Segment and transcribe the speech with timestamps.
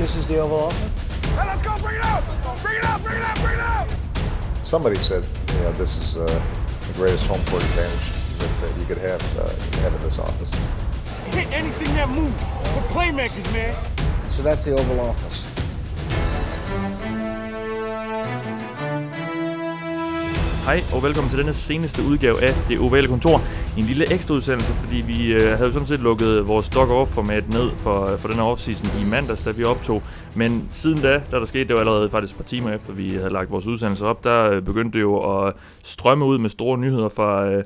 [0.00, 1.28] This is the Oval Office.
[1.36, 1.76] Hey, let's go!
[1.76, 2.24] Bring it out!
[2.62, 3.02] Bring it out!
[3.02, 3.36] Bring it out!
[3.36, 3.86] Bring it out!
[4.62, 8.86] Somebody said, you know, this is uh, the greatest home court advantage that, that you
[8.86, 9.50] could have, uh,
[9.82, 10.54] have in this office.
[11.34, 12.32] Hit anything that moves.
[12.40, 13.76] We're playmakers, man.
[14.30, 15.44] So that's the Oval Office.
[20.64, 23.40] Hej og velkommen til denne seneste udgave af Det Ovale Kontor.
[23.78, 27.10] En lille ekstra udsendelse, fordi vi øh, havde jo sådan set lukket vores stock off
[27.10, 30.02] format ned for, for denne offseason i mandags, da vi optog.
[30.34, 33.10] Men siden da, da der skete, det var allerede faktisk et par timer efter, vi
[33.10, 36.78] havde lagt vores udsendelse op, der øh, begyndte det jo at strømme ud med store
[36.78, 37.64] nyheder fra, øh,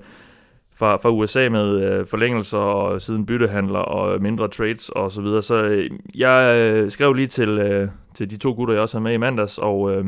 [0.76, 5.42] fra, fra USA med øh, forlængelser og siden byttehandler og mindre trades og så videre.
[5.42, 9.04] Så øh, jeg øh, skrev lige til, øh, til de to gutter, jeg også havde
[9.04, 9.92] med i mandags, og...
[9.92, 10.04] Øh,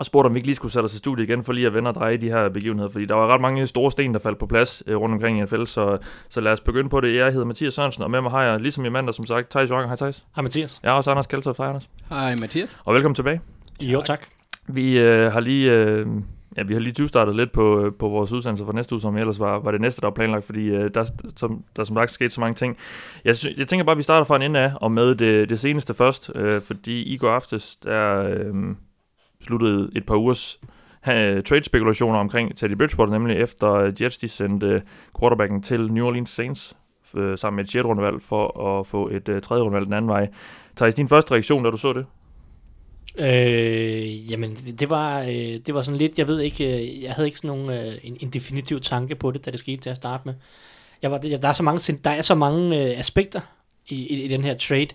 [0.00, 1.74] og spurgte, om vi ikke lige skulle sætte os i studiet igen, for lige at
[1.74, 4.38] vende og dreje de her begivenheder, fordi der var ret mange store sten, der faldt
[4.38, 7.16] på plads øh, rundt omkring i NFL, så, så lad os begynde på det.
[7.16, 9.70] Jeg hedder Mathias Sørensen, og med mig har jeg, ligesom i mandag, som sagt, Thijs
[9.70, 9.88] Joranger.
[9.88, 10.24] Hej Thijs.
[10.36, 10.80] Hej Mathias.
[10.82, 11.58] Jeg er også Anders Kjeldtoft.
[11.58, 11.88] Hej Anders.
[12.08, 12.78] Hej Mathias.
[12.84, 13.40] Og velkommen tilbage.
[13.82, 14.26] Jo, tak.
[14.68, 15.72] Vi øh, har lige...
[15.72, 16.06] Øh,
[16.56, 19.16] Ja, vi har lige startet lidt på, øh, på vores udsendelse for næste uge, som
[19.16, 22.10] ellers var, var det næste, der var planlagt, fordi øh, der, som, der som sagt
[22.10, 22.76] sket så mange ting.
[23.24, 25.48] Jeg, sy- jeg tænker bare, at vi starter fra en ende af, og med det,
[25.48, 28.54] det seneste først, øh, fordi i går aftes, der øh,
[29.42, 30.60] sluttede et par ugers
[31.08, 34.80] øh, trade-spekulationer omkring Teddy Bridgewater, nemlig efter øh, Jets de sendte øh,
[35.20, 36.76] quarterbacken til New Orleans Saints
[37.36, 37.84] sammen med et 6.
[37.84, 40.28] rundevalg for at få et tredje rundevalg den anden vej.
[40.76, 42.06] Thijs, din første reaktion, da du så det?
[43.18, 47.28] Øh, jamen, det, var, øh, det var sådan lidt, jeg ved ikke, øh, jeg havde
[47.28, 49.96] ikke sådan nogen, øh, en, en definitiv tanke på det, da det skete til at
[49.96, 50.34] starte med.
[51.02, 53.40] Jeg var, der, er så mange, der er så mange øh, aspekter
[53.88, 54.88] i, i, i den her trade.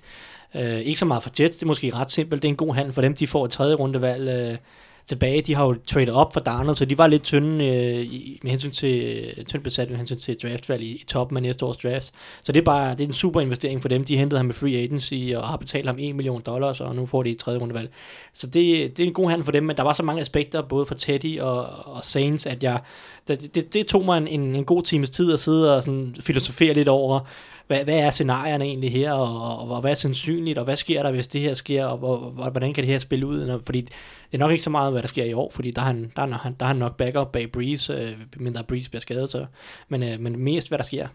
[0.56, 2.42] Øh, ikke så meget for Jets, det er måske ret simpelt.
[2.42, 4.58] Det er en god handel for dem, de får et tredje rundevalg øh,
[5.06, 5.42] tilbage.
[5.42, 8.52] De har jo traded op for Darnold, så de var lidt tynde øh, i, med
[8.52, 11.78] hensyn til øh, tynd besat med hensyn til draftvalg i, i toppen af næste års
[11.78, 12.12] draft.
[12.42, 14.04] Så det er bare det er en super investering for dem.
[14.04, 17.06] De hentede ham med free agency og har betalt ham 1 million dollars, og nu
[17.06, 17.90] får de et tredje rundevalg.
[18.34, 20.62] Så det, det er en god handel for dem, men der var så mange aspekter,
[20.62, 22.80] både for Teddy og, og Saints, at jeg,
[23.28, 26.16] det, det, det tog mig en, en, en god times tid at sidde og sådan
[26.20, 27.20] filosofere lidt over,
[27.68, 31.04] hvad, hvad er scenarierne egentlig her, og, og, og hvad er sandsynligt, og hvad sker
[31.04, 33.46] der, hvis det her sker, og, og, og hvordan kan det her spille ud?
[33.46, 33.94] Når, fordi det
[34.34, 36.22] er nok ikke så meget, hvad der sker i år, fordi der er han, der
[36.22, 39.46] er, han, der er han nok backup bag Breeze, øh, mindre Breeze bliver skadet, så,
[39.90, 41.08] men, øh, men mest, hvad der sker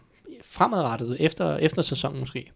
[0.44, 2.50] fremadrettet, efter, efter sæsonen måske.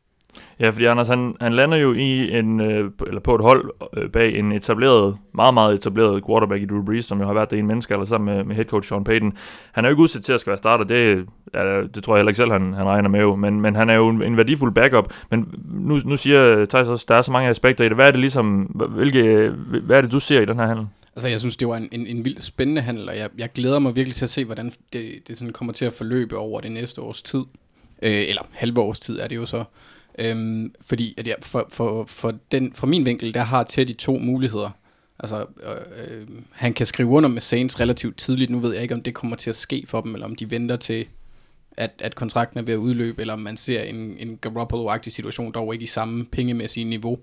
[0.60, 4.10] Ja, fordi Anders, han, han lander jo i en, øh, eller på et hold øh,
[4.10, 7.56] bag en etableret, meget, meget etableret quarterback i Drew Brees, som jo har været det
[7.56, 9.32] ene en menneske, eller sammen med, med head coach Sean Payton.
[9.72, 12.18] Han er jo ikke udsat til at skal være starter, det, ja, det tror jeg
[12.18, 14.36] heller ikke selv, han, han regner med jo, men, men han er jo en, en
[14.36, 15.12] værdifuld backup.
[15.30, 17.96] Men nu, nu siger Thijs også, der er så mange aspekter i det.
[17.96, 19.52] Hvad er det ligesom, hvilke,
[19.82, 20.86] hvad er det, du ser i den her handel?
[21.16, 23.78] Altså, jeg synes, det var en, en, en vildt spændende handel, og jeg, jeg glæder
[23.78, 26.72] mig virkelig til at se, hvordan det, det sådan kommer til at forløbe over det
[26.72, 27.44] næste års tid.
[28.02, 29.64] Øh, eller halve års tid er det jo så.
[30.18, 34.18] Øhm, fordi at jeg, for, for, for, den, fra min vinkel, der har Teddy to
[34.18, 34.70] muligheder.
[35.18, 38.50] Altså, øh, øh, han kan skrive under med Saints relativt tidligt.
[38.50, 40.50] Nu ved jeg ikke, om det kommer til at ske for dem, eller om de
[40.50, 41.06] venter til,
[41.76, 45.52] at, at kontrakten er ved at udløbe, eller om man ser en, en Garoppolo-agtig situation,
[45.52, 47.18] dog ikke i samme pengemæssige niveau,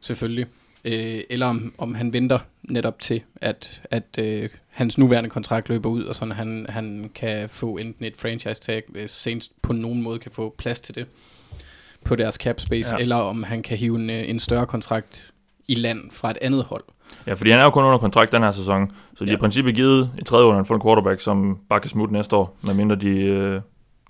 [0.00, 0.46] selvfølgelig.
[0.84, 5.90] Øh, eller om, om han venter netop til, at, at øh, hans nuværende kontrakt løber
[5.90, 10.02] ud, og sådan han, han kan få enten et franchise tag, hvis Saints på nogen
[10.02, 11.06] måde kan få plads til det
[12.04, 13.02] på deres cap space, ja.
[13.02, 15.32] eller om han kan hive en, en større kontrakt
[15.68, 16.84] i land fra et andet hold.
[17.26, 19.30] Ja, fordi han er jo kun under kontrakt den her sæson, så de ja.
[19.30, 22.36] har i princippet givet et tredje under for en quarterback, som bare kan smutte næste
[22.36, 23.60] år, medmindre de, øh,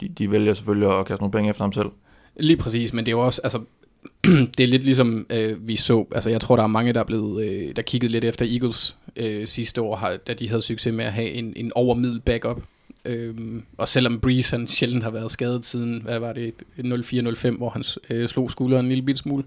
[0.01, 1.89] de, de vælger selvfølgelig at kaste nogle penge efter ham selv.
[2.37, 3.61] Lige præcis, men det er jo også, altså,
[4.57, 7.05] det er lidt ligesom øh, vi så, altså jeg tror der er mange, der er
[7.05, 10.95] blevet, øh, der kiggede lidt efter Eagles øh, sidste år, har, da de havde succes
[10.95, 12.63] med at have en, en overmiddel backup,
[13.05, 17.69] Øhm, og selvom Breeze han sjældent har været skadet siden, hvad var det, 04-05, hvor
[17.69, 19.45] han øh, slog skulderen en lille bit smule,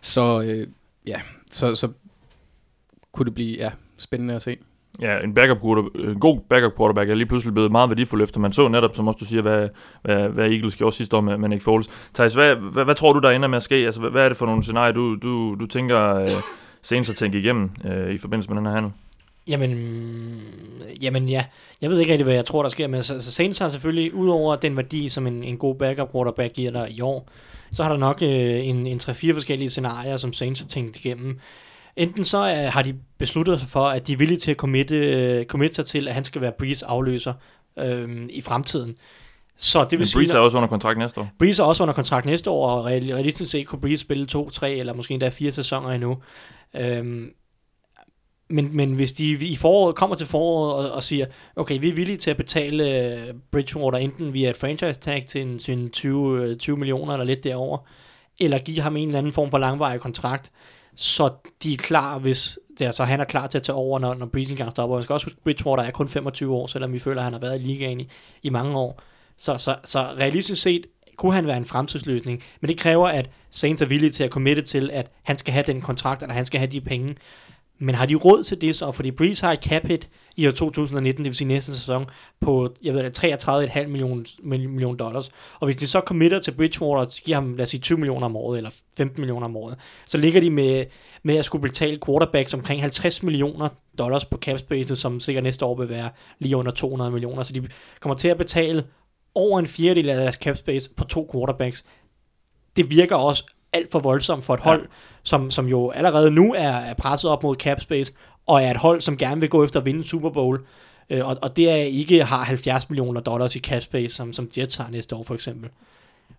[0.00, 0.66] så øh,
[1.06, 1.88] ja, så, så
[3.12, 4.56] kunne det blive ja, spændende at se.
[5.00, 5.58] Ja, en, backup
[5.94, 9.08] en god backup quarterback er lige pludselig blevet meget værdifuld efter man så netop, som
[9.08, 9.68] også du siger, hvad,
[10.02, 11.88] hvad, hvad Eagles gjorde sidste år med, med Nick Foles.
[12.14, 13.74] Thijs, hvad, hvad, hvad, tror du, der ender med at ske?
[13.74, 16.30] Altså, hvad, hvad er det for nogle scenarier, du, du, du tænker øh,
[16.82, 18.92] senest at tænke igennem øh, i forbindelse med den her handel?
[19.48, 20.40] Jamen,
[21.02, 21.44] jamen ja,
[21.80, 24.56] jeg ved ikke rigtig, hvad jeg tror, der sker, men altså, Saints har selvfølgelig, udover
[24.56, 27.28] den værdi, som en, en god backup quarterback giver dig i år,
[27.72, 31.38] så har der nok øh, en, en 3-4 forskellige scenarier, som Saints har tænkt igennem.
[31.96, 34.96] Enten så øh, har de besluttet sig for, at de er villige til at committe,
[34.96, 37.32] øh, committe sig til, at han skal være Breeze afløser
[37.78, 38.96] øh, i fremtiden.
[39.56, 41.30] Så det vil Men sige, Breeze er også under kontrakt næste år.
[41.38, 44.72] Breeze er også under kontrakt næste år, og realistisk set kunne Breeze spille to, tre
[44.72, 46.18] eller måske endda fire sæsoner endnu.
[46.76, 47.30] Øhm,
[48.50, 51.26] men, men hvis de i foråret kommer til foråret og, og siger,
[51.56, 55.42] okay, vi er villige til at betale øh, Bridgewater enten via et franchise tag til
[55.42, 57.78] en, til en 20, 20 øh, millioner eller lidt derover,
[58.40, 60.50] eller give ham en eller anden form for langvarig kontrakt,
[60.96, 61.30] så
[61.62, 64.14] de er klar, hvis det er, så han er klar til at tage over, når,
[64.14, 64.96] når Breeze engang stopper.
[64.96, 67.40] Man skal også huske, Bridgewater er kun 25 år, selvom vi føler, at han har
[67.40, 68.08] været i ligaen i,
[68.42, 69.00] i mange år.
[69.36, 70.86] Så, så, så realistisk set
[71.16, 74.62] kunne han være en fremtidsløsning, men det kræver, at Saints er villige til at committe
[74.62, 77.16] til, at han skal have den kontrakt, eller han skal have de penge.
[77.82, 78.92] Men har de råd til det så?
[78.92, 82.06] Fordi Breeze har et cap hit i år 2019, det vil sige næste sæson,
[82.40, 85.30] på jeg ved, 33,5 million, million dollars.
[85.60, 88.26] Og hvis de så committer til Bridgewater, og giver ham, lad os sige, 20 millioner
[88.26, 90.84] om året, eller 15 millioner om året, så ligger de med,
[91.22, 93.68] med at skulle betale quarterbacks omkring 50 millioner
[93.98, 97.42] dollars på cap space, som sikkert næste år vil være lige under 200 millioner.
[97.42, 97.68] Så de
[98.00, 98.84] kommer til at betale
[99.34, 101.84] over en fjerdedel af deres cap space på to quarterbacks.
[102.76, 104.86] Det virker også alt for voldsomt for et hold, ja.
[105.22, 108.12] som, som jo allerede nu er, er presset op mod cap space,
[108.46, 110.60] og er et hold, som gerne vil gå efter at vinde Super Bowl.
[111.10, 114.50] Øh, og, og det er ikke har 70 millioner dollars i cap space, som, som
[114.58, 115.70] Jets har næste år for eksempel.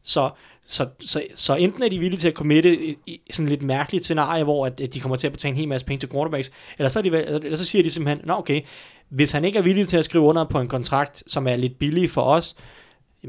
[0.03, 0.29] Så,
[0.65, 4.03] så, så, så enten er de villige til at committe i, i sådan lidt mærkeligt
[4.03, 6.51] scenarie, hvor at, at de kommer til at betale en hel masse penge til quarterbacks,
[6.77, 8.61] eller så, er de, eller så siger de simpelthen, nå okay,
[9.09, 11.79] hvis han ikke er villig til at skrive under på en kontrakt, som er lidt
[11.79, 12.55] billig for os,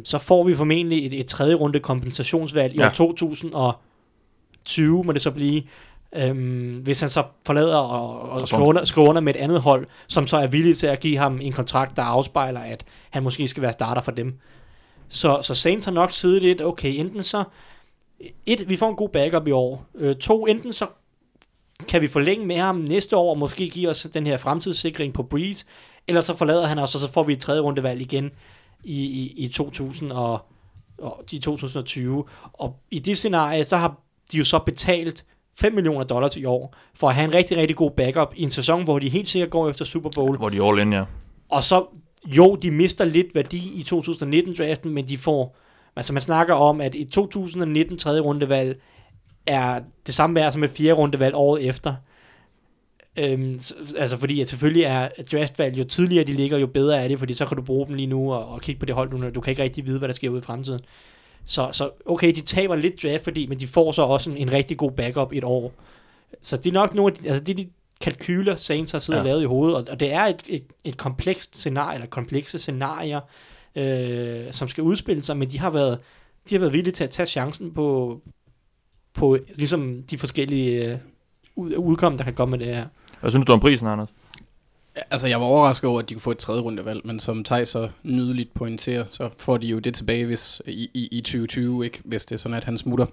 [0.04, 2.90] så får vi formentlig et, et tredje runde kompensationsvalg ja.
[2.90, 3.02] i
[3.54, 3.84] år
[4.64, 5.62] 2020, må det så blive,
[6.12, 9.86] øhm, hvis han så forlader og, og skriver, under, skriver under med et andet hold,
[10.06, 13.48] som så er villig til at give ham en kontrakt, der afspejler, at han måske
[13.48, 14.38] skal være starter for dem.
[15.08, 17.44] Så, så Saints har nok siddet lidt, okay, enten så,
[18.46, 19.86] et, vi får en god backup i år.
[19.94, 20.86] Øh, to, enten så
[21.88, 25.22] kan vi forlænge med ham næste år, og måske give os den her fremtidssikring på
[25.22, 25.64] Breeze,
[26.08, 28.30] eller så forlader han os, og så får vi et tredje rundevalg igen
[28.84, 30.40] i, i, i 2000 og,
[30.98, 32.24] og de 2020.
[32.52, 33.96] Og i det scenarie, så har
[34.32, 35.24] de jo så betalt
[35.58, 38.50] 5 millioner dollars i år, for at have en rigtig, rigtig god backup i en
[38.50, 40.36] sæson, hvor de helt sikkert går efter Super Bowl.
[40.36, 41.04] Hvor de all in, ja.
[41.50, 41.86] Og så,
[42.26, 45.56] jo, de mister lidt værdi i 2019-draften, men de får,
[45.96, 48.80] altså man snakker om, at i 2019 tredje rundevalg
[49.46, 51.94] er det samme værd som et fjerde rundevalg året efter.
[53.18, 53.60] Øhm,
[53.96, 57.34] altså fordi at selvfølgelig er draftvalg, jo tidligere de ligger, jo bedre er det, fordi
[57.34, 59.40] så kan du bruge dem lige nu og, og kigge på det hold nu, du
[59.40, 60.80] kan ikke rigtig vide, hvad der sker ud i fremtiden.
[61.44, 64.52] Så, så okay, de taber lidt draft, fordi, men de får så også en, en
[64.52, 65.72] rigtig god backup et år.
[66.40, 67.68] Så det er nok nogle af de, altså det er de
[68.00, 69.22] kalkyler, Saints har siddet ja.
[69.22, 72.58] og lavet i hovedet, og, og det er et, et, et komplekst scenarie, eller komplekse
[72.58, 73.20] scenarier,
[73.76, 75.98] øh, som skal udspille sig, men de har været,
[76.48, 78.20] de har været villige til at tage chancen på,
[79.14, 80.98] på ligesom de forskellige øh,
[81.78, 82.86] udkom, der kan komme med det her.
[83.20, 84.08] Hvad synes du om prisen, Anders?
[85.10, 87.68] Altså, jeg var overrasket over, at de kunne få et tredje rundevalg, men som Thijs
[87.68, 92.00] så nydeligt pointerer, så får de jo det tilbage hvis, i, i, i 2020, ikke?
[92.04, 93.06] hvis det er sådan, at han smutter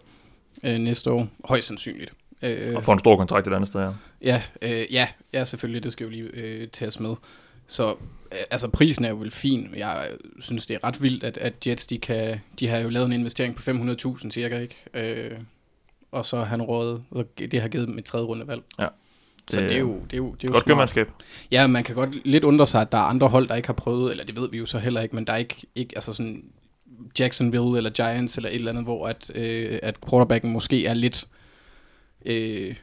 [0.64, 1.28] øh, næste år.
[1.46, 2.14] Højst sandsynligt.
[2.42, 3.92] Øh, og får en stor kontrakt et andet sted, ja.
[4.22, 7.16] Ja, øh, ja, ja selvfølgelig, det skal jo lige øh, tages med.
[7.68, 7.92] Så
[8.32, 9.70] øh, altså, prisen er jo vel fin.
[9.78, 10.08] Jeg
[10.40, 13.14] synes, det er ret vildt, at, at Jets, de, kan, de har jo lavet en
[13.14, 14.76] investering på 500.000 cirka, ikke?
[14.94, 15.38] Øh,
[16.12, 18.62] og så har han rådet, og det har givet dem et tredje rundevalg.
[18.80, 18.88] Ja.
[19.50, 21.10] Så det er jo, det er jo, det er jo godt købmandskab.
[21.52, 23.74] Ja, man kan godt lidt undre sig, at der er andre hold, der ikke har
[23.74, 26.14] prøvet, eller det ved vi jo så heller ikke, men der er ikke, ikke altså
[26.14, 26.44] sådan
[27.20, 31.28] Jacksonville eller Giants eller et eller andet, hvor at, øh, at quarterbacken måske er lidt
[32.26, 32.76] øh,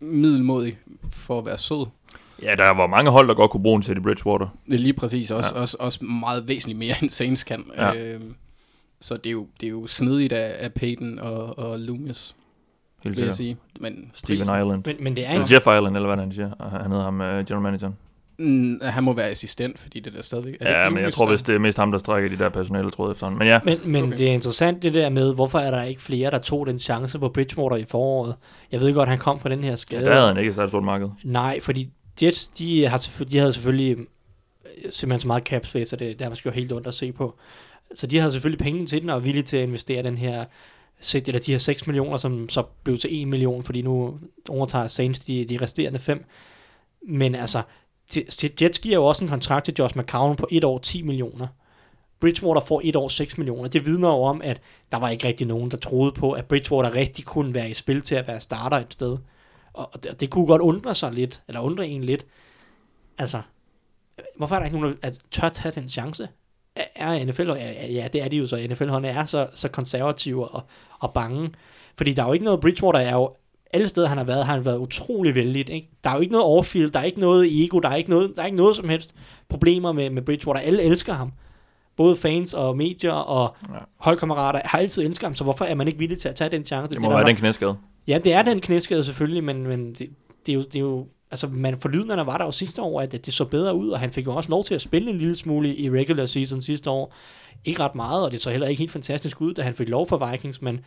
[0.00, 0.78] middelmodig
[1.10, 1.86] for at være sød.
[2.42, 4.46] Ja, der var mange hold, der godt kunne bruge en Teddy Bridgewater.
[4.72, 5.60] Er lige præcis, også, ja.
[5.60, 7.64] også, også meget væsentligt mere end Saints kan.
[7.76, 7.94] Ja.
[7.94, 8.20] Øh,
[9.00, 12.34] så det er jo, det er jo snedigt af, af Peyton og, og Loomis.
[13.04, 13.56] Helt vil jeg sige.
[13.80, 14.60] Men Steven prisen.
[14.60, 14.82] Island.
[14.86, 15.40] Men, men det er en...
[15.40, 16.78] Jeff Island, eller hvad han siger.
[16.80, 17.90] Han hedder ham uh, general manager.
[18.38, 20.56] Mm, han må være assistent, fordi det der stadigvæk...
[20.60, 22.48] Er ja, det men jeg tror, hvis det er mest ham, der strækker de der
[22.48, 23.60] personale tråd efter Men ja.
[23.64, 24.18] Men, men okay.
[24.18, 27.18] det er interessant det der med, hvorfor er der ikke flere, der tog den chance
[27.18, 28.34] på Bridgewater i foråret?
[28.72, 30.02] Jeg ved godt, han kom fra den her skade.
[30.02, 31.08] Ja, der havde han ikke så stort marked.
[31.24, 31.90] Nej, fordi
[32.22, 34.06] Jets, de, har de havde selvfølgelig øh,
[34.90, 37.38] simpelthen så meget cap space, og det, det har jo helt ondt at se på.
[37.94, 40.44] Så de havde selvfølgelig penge til den, og er villige til at investere den her
[41.14, 45.20] eller de her 6 millioner, som så blev til 1 million, fordi nu overtager Saints
[45.20, 46.24] de, de resterende 5.
[47.08, 47.62] Men altså,
[48.62, 51.46] Jets giver jo også en kontrakt til Josh McCown på et år 10 millioner.
[52.20, 53.68] Bridgewater får et år 6 millioner.
[53.68, 54.60] Det vidner jo om, at
[54.92, 58.00] der var ikke rigtig nogen, der troede på, at Bridgewater rigtig kunne være i spil
[58.00, 59.18] til at være starter et sted.
[59.72, 62.26] Og det, det kunne godt undre sig lidt, eller undre en lidt.
[63.18, 63.42] Altså,
[64.36, 66.28] hvorfor er der ikke nogen, der tør tage den chance?
[66.94, 70.62] Er NFL, ja, ja det er de jo så, NFL-håndene er så, så konservative og,
[70.98, 71.50] og bange,
[71.96, 73.34] fordi der er jo ikke noget, Bridgewater er jo,
[73.72, 75.90] alle steder han har været, har han været utrolig vældig, ikke?
[76.04, 78.32] Der er jo ikke noget overfield, der er ikke noget ego, der er ikke noget,
[78.36, 79.14] der er ikke noget som helst
[79.48, 81.32] problemer med, med Bridgewater, alle elsker ham.
[81.96, 83.78] Både fans og medier og ja.
[83.96, 86.64] holdkammerater har altid elsket ham, så hvorfor er man ikke villig til at tage den
[86.64, 86.94] chance?
[86.94, 87.76] Det må det, være den knæskade.
[88.06, 90.08] Ja, det er den knæskade selvfølgelig, men, men det,
[90.46, 93.26] det, er jo, det er jo altså man, forlydende var der jo sidste år, at
[93.26, 95.36] det så bedre ud, og han fik jo også lov til at spille en lille
[95.36, 97.14] smule i regular season sidste år.
[97.64, 100.08] Ikke ret meget, og det så heller ikke helt fantastisk ud, da han fik lov
[100.08, 100.80] for Vikings, men,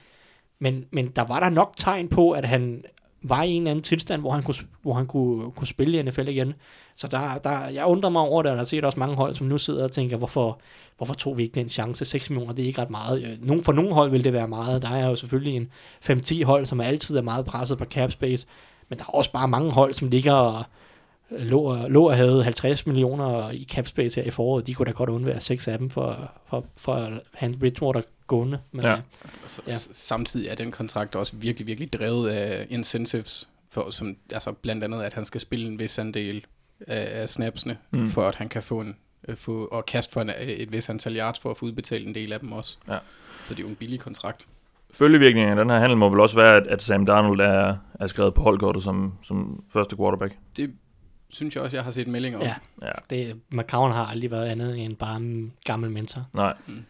[0.60, 2.84] Men, men der var der nok tegn på, at han
[3.24, 6.02] var i en eller anden tilstand, hvor han kunne, hvor han kunne, kunne spille i
[6.02, 6.54] NFL igen.
[6.96, 9.34] Så der, der, jeg undrer mig over det, og der er set også mange hold,
[9.34, 10.60] som nu sidder og tænker, hvorfor,
[10.98, 12.06] hvorfor tog vi ikke den chance?
[12.06, 13.24] 6 millioner, det er ikke ret meget.
[13.24, 14.82] Øh, nogen, for nogle hold vil det være meget.
[14.82, 15.70] Der er jo selvfølgelig en
[16.10, 18.48] 5-10 hold, som altid er meget presset på cap space,
[18.94, 20.64] men der er også bare mange hold, som ligger og
[21.30, 24.68] lå, lå og havde 50 millioner i cap space her i foråret.
[24.68, 28.60] De kunne da godt undvære seks af dem for, for, for at have Bridgewater gående.
[28.72, 28.90] Men, Ja.
[28.92, 28.98] ja.
[29.48, 29.74] Så, Ja.
[29.94, 35.02] Samtidig er den kontrakt også virkelig, virkelig drevet af incentives, for, som, altså blandt andet,
[35.04, 36.46] at han skal spille en vis andel
[36.88, 38.00] af, af snapsene, Mm.
[38.00, 38.08] mm.
[38.08, 38.96] for at han kan få en
[39.28, 42.16] øh, få, og kaste for en, et vis antal yards for at få udbetalt en
[42.16, 42.78] del af dem også.
[42.88, 42.98] Ja.
[43.44, 44.48] Så det er jo en billig kontrakt.
[44.94, 48.08] Følgevirkningen af den her handel må vel også være, at, at Sam Darnold er, er
[48.08, 50.34] skrevet på holdkortet som, som første quarterback.
[50.58, 50.72] Det
[51.30, 52.46] synes jeg også, jeg har set meldinger om.
[52.46, 52.56] Ja.
[52.82, 56.22] Ja, Det, McCown har aldrig været andet end bare en gammel mentor.
[56.36, 56.54] nej.
[56.68, 56.84] Mm.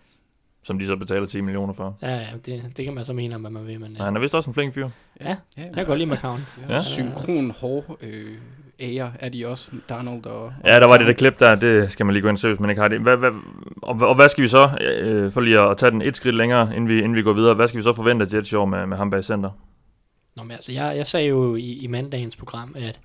[0.64, 1.98] Som de så betaler 10 millioner for.
[2.02, 3.98] Ja, ja det, det kan man så mene om, hvad man vil, men Ja.
[3.98, 4.04] ja.
[4.04, 4.90] Han er vist også en flink fyr.
[5.22, 6.42] Ja, ja jeg kan godt lide McCown.
[6.70, 6.74] Ja.
[6.74, 6.80] Ja.
[6.82, 8.38] Synkron hår øh,
[8.80, 10.54] æger er de også, Darnold og...
[10.66, 12.48] Ja, der var det der klip der, det skal man lige gå ind og se,
[12.48, 13.00] hvis man ikke har det.
[13.02, 13.32] Hvad, hvad,
[13.82, 16.76] og, og hvad skal vi så, øh, for lige at tage den et skridt længere,
[16.76, 18.86] inden vi, inden vi går videre, hvad skal vi så forvente til et show med,
[18.86, 19.50] med ham bag center?
[20.36, 23.00] Nå, men altså, jeg, jeg sagde jo i, i mandagens program, at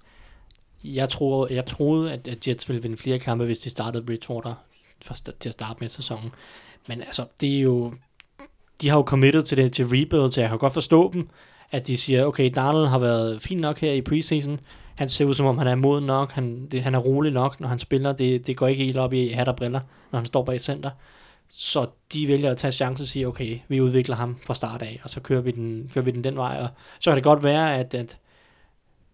[0.85, 4.55] jeg troede, jeg troede at, at Jets ville vinde flere kampe, hvis de startede Bridgewater
[5.03, 6.31] for, st- til at starte med sæsonen.
[6.88, 7.95] Men altså, det er jo...
[8.80, 11.28] De har jo committed til det til rebuild, så jeg kan godt forstå dem,
[11.71, 14.61] at de siger, okay, Darnold har været fin nok her i preseason.
[14.95, 16.30] Han ser ud som om, han er moden nok.
[16.30, 18.12] Han, det, han er rolig nok, når han spiller.
[18.12, 19.80] Det, det går ikke helt op i hat og briller,
[20.12, 20.90] når han står bag center.
[21.49, 25.00] Så de vælger at tage chancen og sige, okay, vi udvikler ham fra start af,
[25.04, 26.59] og så kører vi den, kører vi den den vej.
[26.61, 26.68] Og
[27.00, 28.16] så kan det godt være, at, at,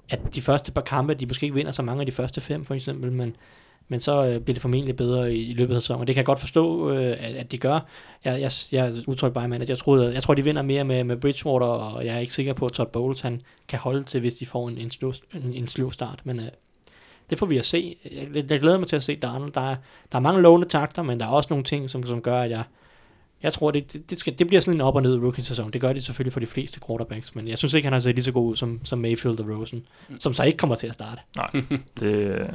[0.08, 2.64] at de første par kampe, de måske ikke vinder så mange af de første fem,
[2.64, 3.36] for eksempel, men,
[3.88, 6.00] men så øh, bliver det formentlig bedre i, i løbet af sæsonen.
[6.00, 7.80] Og det kan jeg godt forstå, øh, at, at de gør.
[8.24, 11.16] Jeg, jeg, jeg udtrykker bare, at jeg, troede, jeg tror, de vinder mere med, med
[11.16, 14.34] Bridgewater, og jeg er ikke sikker på, at Todd Bowles han kan holde til, hvis
[14.34, 16.20] de får en, en, slow, en, en slow start.
[16.24, 16.46] Men øh,
[17.30, 17.96] det får vi at se.
[18.12, 19.52] Jeg, jeg glæder mig til at se Darnold.
[19.52, 19.76] Der er,
[20.12, 22.50] der er mange lovende takter, men der er også nogle ting, som, som gør, at
[22.50, 22.64] jeg,
[23.42, 25.70] jeg tror, det, det, det, skal, det bliver sådan en op- og ned rookie-sæson.
[25.70, 28.14] Det gør det selvfølgelig for de fleste quarterbacks, men jeg synes ikke, han har set
[28.14, 29.86] lige så god ud som, som Mayfield og Rosen,
[30.20, 31.20] som så ikke kommer til at starte.
[32.00, 32.50] Det,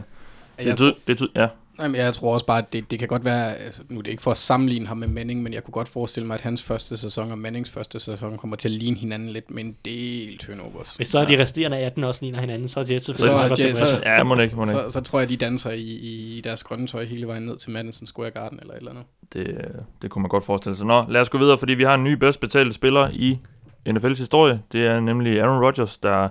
[0.59, 1.47] øh, det, er Jeg, tyd, det er tyd, ja.
[1.77, 4.03] Nej, men jeg tror også bare, at det, det kan godt være, altså, nu er
[4.03, 6.41] det ikke for at sammenligne ham med Manning, men jeg kunne godt forestille mig, at
[6.41, 9.75] hans første sæson og Mannings første sæson kommer til at ligne hinanden lidt med en
[9.85, 10.95] del turnovers.
[10.95, 14.01] Hvis så er de resterende 18 også ligner hinanden, så er Jets Så selvfølgelig så-
[14.05, 14.71] Ja, må ikke, må ikke.
[14.71, 15.81] Så, så tror jeg, de danser i,
[16.37, 19.05] i deres grønne tøj hele vejen ned til Madison Square Garden eller et eller andet.
[19.33, 19.65] Det,
[20.01, 20.85] det kunne man godt forestille sig.
[20.85, 23.39] Nå, lad os gå videre, fordi vi har en ny bedst betalte spiller i
[23.89, 24.61] NFL's historie.
[24.71, 26.29] Det er nemlig Aaron Rodgers, der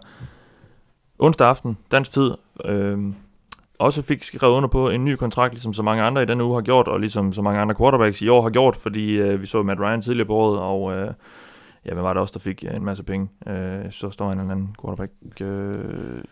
[1.18, 2.30] onsdag aften, dansk tid,
[2.64, 2.98] øh,
[3.78, 6.54] også fik skrevet under på en ny kontrakt, ligesom så mange andre i denne uge
[6.54, 9.46] har gjort, og ligesom så mange andre quarterbacks i år har gjort, fordi øh, vi
[9.46, 11.14] så Matt Ryan tidligere på året, og øh,
[11.86, 13.28] ja, hvem var det også, der fik øh, en masse penge?
[13.46, 15.12] Øh, så står en eller anden quarterback.
[15.40, 16.22] Øh,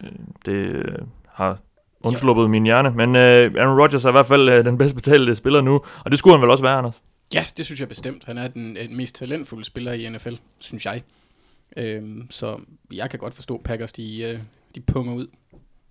[0.47, 0.99] det øh,
[1.29, 1.59] har
[2.05, 5.35] undsluppet min hjerne, men øh, Aaron Rodgers er i hvert fald øh, den bedst betalte
[5.35, 7.03] spiller nu, og det skulle han vel også være, Anders?
[7.35, 8.25] Ja, det synes jeg bestemt.
[8.25, 11.03] Han er den, den mest talentfulde spiller i NFL, synes jeg.
[11.76, 12.61] Øhm, så
[12.93, 14.38] jeg kan godt forstå, Packers de, øh,
[14.75, 15.26] de punger ud.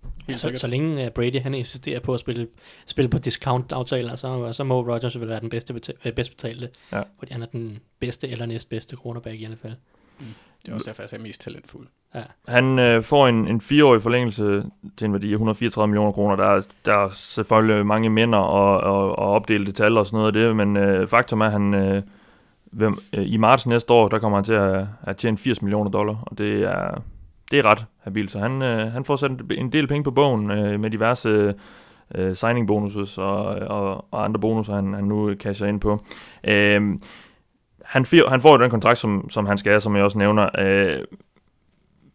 [0.06, 0.60] Ja, Helt så, sikkert.
[0.60, 2.46] så længe uh, Brady han insisterer på at spille,
[2.86, 6.68] spille på discount-aftaler, så, så må Rodgers vel være den bedste beta- øh, bedst betalte,
[6.92, 7.02] Ja.
[7.18, 9.68] fordi han er den bedste eller næstbedste quarterback i NFL.
[10.62, 11.86] Det er også derfor, jeg er mest talentfuld.
[12.48, 14.64] Han øh, får en, en fireårig forlængelse
[14.96, 16.36] til en værdi af 134 millioner kroner.
[16.36, 20.26] Der er, der er selvfølgelig mange mænder og, og, og opdelte tal og sådan noget
[20.26, 22.02] af det, men øh, faktum er, at han, øh,
[22.64, 25.90] hvem, øh, i marts næste år, der kommer han til at, at tjene 80 millioner
[25.90, 27.02] dollar, og det er,
[27.50, 28.30] det er ret habilt.
[28.30, 31.54] Så han, øh, han får sat en del penge på bogen øh, med diverse
[32.14, 36.04] øh, signing bonuses og, og, og andre bonusser, han, han nu casher ind på.
[36.44, 36.98] Øh,
[37.84, 40.18] han, fir, han får jo den kontrakt, som, som han skal have, som jeg også
[40.18, 40.48] nævner.
[40.58, 41.04] Øh,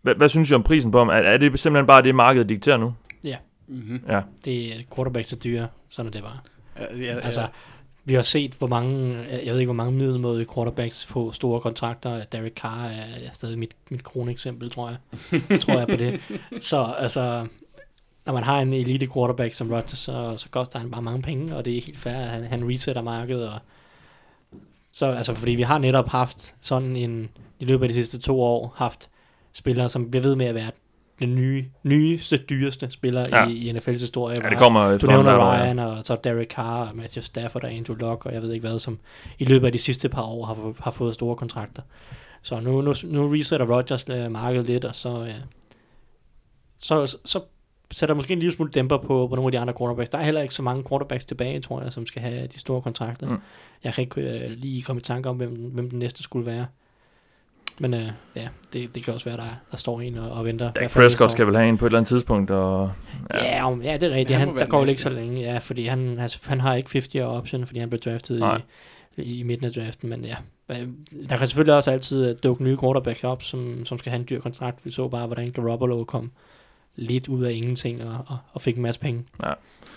[0.02, 1.10] hvad, hvad synes I om prisen på ham?
[1.10, 2.94] Er, er det simpelthen bare det, markedet dikterer nu?
[3.72, 4.04] Mm-hmm.
[4.08, 4.22] Ja.
[4.46, 6.38] Det er quarterbacks er dyre, sådan er det bare.
[6.80, 7.48] Ja, ja, Altså, ja.
[8.04, 12.24] Vi har set, hvor mange, jeg ved ikke, hvor mange middelmådige quarterbacks få store kontrakter.
[12.24, 15.00] Derek Carr er, er stadig mit, mit kroneksempel, tror jeg.
[15.62, 16.20] tror jeg på det.
[16.62, 17.48] Så altså,
[18.26, 21.56] når man har en elite quarterback som Rodgers, så, så koster han bare mange penge,
[21.56, 23.50] og det er helt fair, at han, han resetter markedet.
[23.50, 23.60] Og,
[24.92, 27.30] så altså, fordi vi har netop haft sådan en,
[27.60, 29.10] i løbet af de sidste to år, haft
[29.54, 30.72] spillere, som bliver ved med at være
[31.22, 33.48] den nye, nyeste, dyreste spiller Ja.
[33.48, 34.38] i, i NFL's historie.
[34.44, 35.64] Ja, det kommer du nævner ja.
[35.64, 38.68] Ryan, og så Derek Carr, og Matthew Stafford og Andrew Luck, og jeg ved ikke
[38.68, 39.00] hvad, som
[39.40, 41.82] i løbet af de sidste par år har, har fået store kontrakter.
[42.42, 45.34] Så nu, nu, nu resetter Rodgers øh, markedet lidt, og så, ja,
[46.78, 47.40] så, så
[47.92, 50.10] sætter måske en lille smule dæmper på, på nogle af de andre quarterbacks.
[50.10, 52.82] Der er heller ikke så mange quarterbacks tilbage, tror jeg, som skal have de store
[52.82, 53.30] kontrakter.
[53.30, 53.38] Mm.
[53.84, 56.66] Jeg kan ikke øh, lige komme i tanke om, hvem, hvem den næste skulle være.
[57.80, 60.72] Men øh, ja, det, det kan også være, der, der står en og, og venter.
[60.76, 62.92] Ja, for Prescott skal vel have en på et eller andet tidspunkt, og
[63.34, 64.40] Ja, om, ja, det er rigtigt.
[64.40, 66.90] Han Han, han der går ikke så længe, ja, fordi han, altså, han har ikke
[66.94, 68.62] 50 år option, fordi han blev draftet Nej.
[69.18, 70.36] i, i midten af draften, men ja.
[71.30, 74.28] Der kan selvfølgelig også altid øh, dukke nye quarterbacks op, som, som skal have en
[74.30, 74.80] dyr kontrakt.
[74.84, 76.32] Vi så bare, hvordan Garoppolo kom
[76.96, 79.24] lidt ud af ingenting og, og, og fik en masse penge.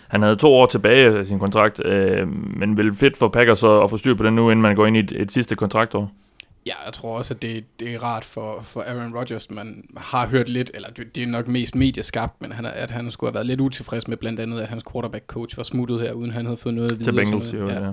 [0.08, 3.82] han havde to år tilbage af sin kontrakt, øh, men vel fedt for Packers at,
[3.82, 6.10] at få styr på den nu, inden man går ind i et, et sidste kontraktår.
[6.66, 9.50] Ja, jeg tror også, at det, det er rart for, for Aaron Rodgers.
[9.50, 13.10] Man har hørt lidt, eller det, det er nok mest medieskabt, men han, at han
[13.10, 16.30] skulle have været lidt utilfreds med blandt andet, at hans quarterback-coach var smuttet her, uden
[16.30, 17.04] han havde fået noget at vide.
[17.04, 17.82] Til Bengals, jo, noget.
[17.82, 17.92] ja.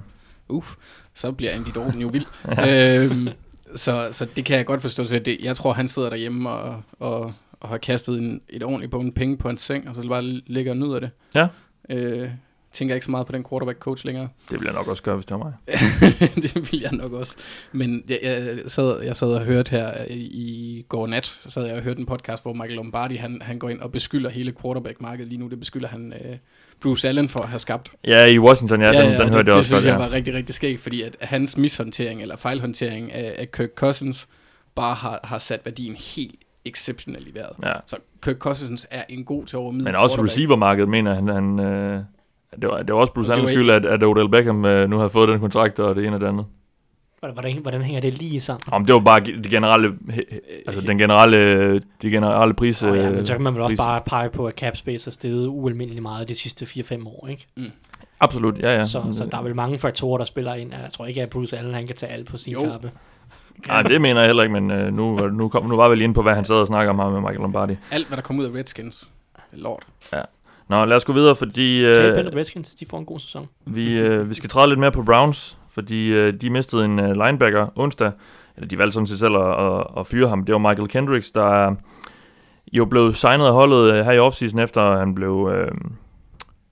[0.49, 0.75] Uff,
[1.13, 2.25] så bliver Andy Dalton jo vild.
[2.69, 3.27] øhm,
[3.75, 5.03] så, så det kan jeg godt forstå.
[5.03, 8.91] Så det, jeg tror, han sidder derhjemme og, og, og har kastet en, et ordentligt
[8.91, 11.09] bunde penge på hans seng, og så bare ligger og nyder det.
[11.35, 11.47] Ja.
[11.89, 12.29] Øh,
[12.73, 14.27] tænker ikke så meget på den quarterback-coach længere.
[14.49, 15.53] Det vil jeg nok også gøre, hvis det var mig.
[16.43, 17.35] det vil jeg nok også.
[17.71, 21.75] Men jeg, jeg, sad, jeg sad og hørte her i, går nat, så sad jeg
[21.75, 25.29] og hørte en podcast, hvor Michael Lombardi, han, han går ind og beskylder hele quarterback-markedet
[25.29, 25.47] lige nu.
[25.47, 26.37] Det beskylder han øh,
[26.81, 27.91] Bruce Allen for at have skabt.
[28.07, 29.99] Ja, i Washington, ja, ja, den, den det, hørte jeg det også synes godt, jeg
[29.99, 30.07] ja.
[30.07, 34.27] var rigtig, rigtig skægt, fordi at hans mishåndtering eller fejlhåndtering af, af Kirk Cousins
[34.75, 36.35] bare har, har sat værdien helt
[36.65, 37.55] exceptionelt i vejret.
[37.63, 37.73] ja.
[37.85, 42.01] Så Kirk Cousins er en god til over Men også receivermarkedet, mener han, han øh,
[42.61, 44.97] det, var, det var også Bruce Allens ikke- skyld, at, at Odell Beckham øh, nu
[44.97, 46.45] havde fået den kontrakt, og det ene og det andet.
[47.33, 48.61] Hvordan, hvordan, hænger det lige sammen?
[48.71, 49.93] Om det var bare det generelle,
[50.67, 52.83] altså den generelle, de generelle pris.
[52.83, 54.77] Oh, ja, øh, men så kan man vel også pris- bare pege på, at cap
[54.77, 57.47] space er steget ualmindeligt meget de sidste 4-5 år, ikke?
[58.19, 58.83] Absolut, ja, ja.
[58.85, 60.71] Så, så der er vel mange faktorer, der spiller ind.
[60.73, 62.61] Jeg tror ikke, at Bruce Allen han kan tage alt på sin Jo.
[62.71, 62.91] kappe.
[63.67, 66.03] Nej, det mener jeg heller ikke, men øh, nu, nu, kom, nu var vi lige
[66.03, 67.75] inde på, hvad han sad og snakker om her med Michael Lombardi.
[67.91, 69.11] Alt, hvad der kommer ud af Redskins,
[69.51, 69.83] det er lort.
[70.71, 73.47] Nå, lad os gå videre, fordi Øh, øh, Tampa Redskins, de får en god sæson.
[73.65, 77.11] vi, øh, vi skal træde lidt mere på Browns, fordi øh, de mistede en øh,
[77.11, 78.11] linebacker onsdag.
[78.55, 80.45] Eller de valgte sådan set selv at, at, at fyre ham.
[80.45, 81.75] Det var Michael Kendricks, der er
[82.73, 85.71] jo blev signet af holdet øh, her i offseason, efter han blev øh,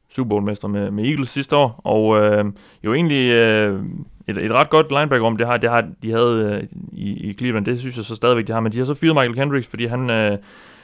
[0.10, 1.82] Super Bowl-mester med, med Eagles sidste år.
[1.84, 2.46] Og øh,
[2.84, 3.82] jo egentlig øh,
[4.28, 7.66] et, et ret godt linebacker-rum, det har, det har de havde øh, i, i Cleveland.
[7.66, 8.60] Det synes jeg så stadigvæk, de har.
[8.60, 10.10] Men de har så fyret Michael Kendricks, fordi han...
[10.10, 10.38] Øh,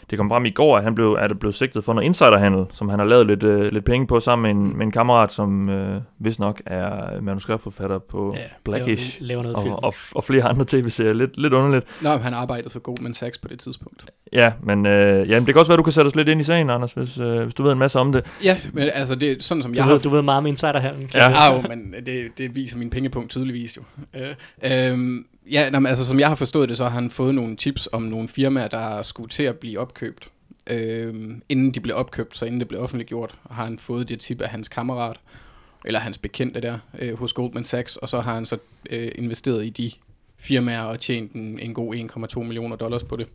[0.09, 2.65] det kom frem i går, at han blev, at det blev sigtet for noget insiderhandel,
[2.73, 5.33] som han har lavet lidt, øh, lidt penge på sammen med en, med en kammerat,
[5.33, 9.73] som øh, vist nok er manuskriptforfatter på ja, Blackish Laver, laver noget film.
[9.73, 11.13] og, og, og flere andre tv-serier.
[11.13, 11.85] Lidt, lidt underligt.
[12.01, 14.05] Nå, men han arbejdede for Goldman Sachs på det tidspunkt.
[14.33, 16.41] Ja, men øh, ja, men det kan også være, du kan sætte os lidt ind
[16.41, 18.25] i sagen, Anders, hvis, øh, hvis du ved en masse om det.
[18.43, 19.99] Ja, men altså det er sådan som Du, jeg ved, har...
[19.99, 21.09] du ved meget om insiderhandlen.
[21.13, 21.29] Ja.
[21.29, 23.81] Ja, jo, men det, det viser min pengepunkt tydeligvis jo.
[24.13, 27.55] Øh, øhm, ja, nå, altså som jeg har forstået det, så har han fået nogle
[27.55, 30.29] tips om nogle firmaer, der skulle til at blive opkøbt.
[30.69, 34.41] Øhm, inden de blev opkøbt, så inden det blev offentliggjort, har han fået det tip
[34.41, 35.19] af hans kammerat,
[35.85, 38.57] eller hans bekendte der, øh, hos Goldman Sachs, og så har han så
[38.89, 39.91] øh, investeret i de
[40.37, 43.27] firmaer og tjent en, en god 1,2 millioner dollars på det.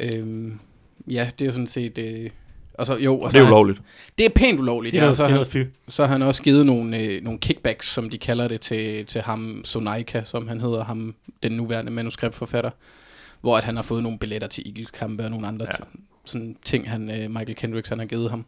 [0.00, 0.58] Øhm,
[1.06, 1.98] ja, det er sådan set...
[1.98, 2.30] Øh,
[2.78, 3.80] og så, jo, og det er ulovligt.
[4.18, 5.12] Det er pænt ulovligt, Det er ja.
[5.12, 5.62] Så det er fy.
[5.88, 9.20] så har han også givet nogle, øh, nogle kickbacks, som de kalder det, til, til
[9.20, 12.70] ham, Sonaika, som han hedder, ham, den nuværende manuskriptforfatter,
[13.40, 15.84] hvor at han har fået nogle billetter til Eagles-kampe og nogle andre Ja.
[16.24, 18.44] sådan ting, han, øh, Michael Kendricks han har givet ham.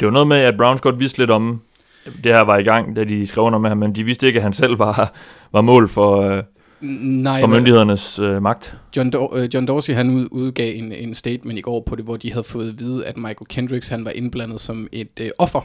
[0.00, 1.60] Det var noget med, at Browns godt vidste lidt om,
[2.04, 4.36] det her var i gang, da de skrev under med ham, men de vidste ikke,
[4.36, 5.12] at han selv var,
[5.52, 6.42] var mål for, øh,
[6.82, 8.76] Nej, for myndighedernes øh, magt.
[8.96, 12.04] John, Do- øh, John Dorsey han ud, udgav en, en statement i går på det,
[12.04, 15.30] hvor de havde fået at vide, at Michael Kendricks han var indblandet som et øh,
[15.38, 15.60] offer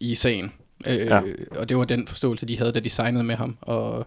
[0.00, 0.52] i sagen.
[0.88, 1.20] Øh, Ja.
[1.58, 3.56] Og det var den forståelse, de havde, da de signede med ham.
[3.62, 4.06] Og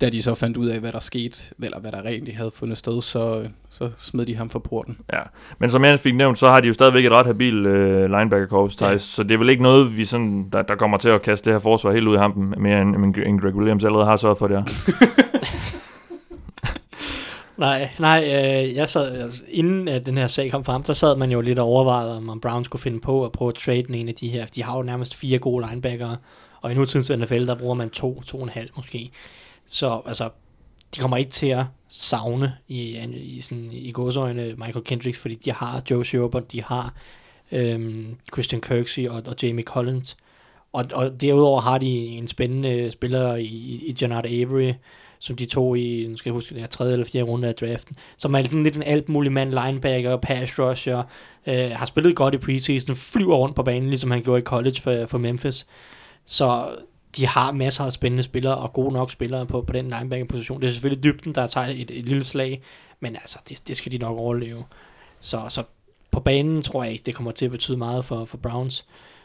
[0.00, 2.78] da de så fandt ud af, hvad der skete, eller hvad der egentlig havde fundet
[2.78, 4.98] sted, så, så smed de ham for porten.
[5.12, 5.20] Ja.
[5.58, 8.46] Men som jeg fik nævnt, så har de jo stadigvæk et ret habil øh, linebacker
[8.46, 8.98] corps, Ja.
[8.98, 11.54] så det er vel ikke noget, vi sådan, der, der kommer til at kaste det
[11.54, 14.38] her forsvar helt ud i hampen, mere end, end, end Greg Williams allerede har sørget
[14.38, 14.64] for det her.
[17.56, 21.16] Nej, nej, øh, jeg sad, altså, inden at den her sag kom frem, så sad
[21.16, 23.98] man jo lidt og overvejede, om om Browns skulle finde på at prøve at trade
[23.98, 24.46] en af de her.
[24.46, 26.16] De har jo nærmest fire gode linebackere,
[26.60, 29.10] og i nutidens NFL, der bruger man to, to og en halv måske.
[29.66, 30.30] Så altså,
[30.94, 35.52] de kommer ikke til at savne i, i, sådan, i godsøjne Michael Kendricks, fordi de
[35.52, 36.94] har Joe Schobert, de har
[37.52, 40.16] øhm, Christian Kirksey og, og Jamie Collins.
[40.72, 43.44] Og, og derudover har de en spændende spiller i,
[43.86, 44.72] i Janard Avery,
[45.18, 47.54] som de tog i, nu skal jeg huske, det er tredje eller fjerde runde af
[47.54, 51.02] draften, som er sådan lidt en alt mulig mand, linebacker, pass rusher,
[51.46, 54.80] øh, har spillet godt i preseason, flyver rundt på banen, ligesom han gjorde i college
[54.80, 55.66] for, for Memphis.
[56.26, 56.68] Så
[57.16, 60.60] de har masser af spændende spillere, og gode nok spillere på, på den linebacker-position.
[60.60, 62.62] Det er selvfølgelig dybden, der tager et, et lille slag,
[63.00, 64.64] men altså, det, det skal de nok overleve.
[65.20, 65.62] Så, så
[66.10, 68.80] på banen tror jeg ikke, det kommer til at betyde meget for, for Browns.
[68.80, 69.15] Øh,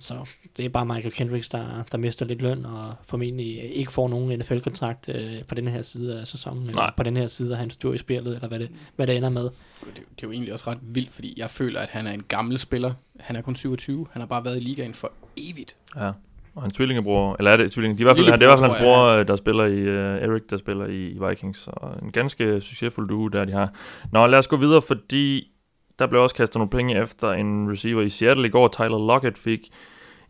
[0.00, 0.14] så
[0.56, 4.38] det er bare Michael Kendricks, der, der mister lidt løn, og formentlig ikke får nogen
[4.38, 6.92] NFL-kontrakt øh, på den her side af sæsonen, eller Nej.
[6.96, 9.28] på den her side af hans tur i spillet, eller hvad det, hvad det ender
[9.28, 9.42] med.
[9.42, 9.52] Det,
[9.94, 12.58] det er jo egentlig også ret vildt, fordi jeg føler, at han er en gammel
[12.58, 12.94] spiller.
[13.20, 14.06] Han er kun 27.
[14.12, 15.76] Han har bare været i ligaen for evigt.
[15.96, 16.10] Ja.
[16.54, 17.98] Og hans tvillingebror, eller er det tvillinge?
[17.98, 19.28] De er i hvert fald, Lillebror, det er i hvert fald hans bror, jeg, øh,
[19.28, 21.68] der spiller i, uh, Erik, der spiller i, i Vikings.
[21.72, 23.72] Og en ganske succesfuld duo, der de har.
[24.12, 25.52] Nå, lad os gå videre, fordi
[25.98, 28.68] der blev også kastet nogle penge efter en receiver i Seattle i går.
[28.68, 29.60] Tyler Lockett fik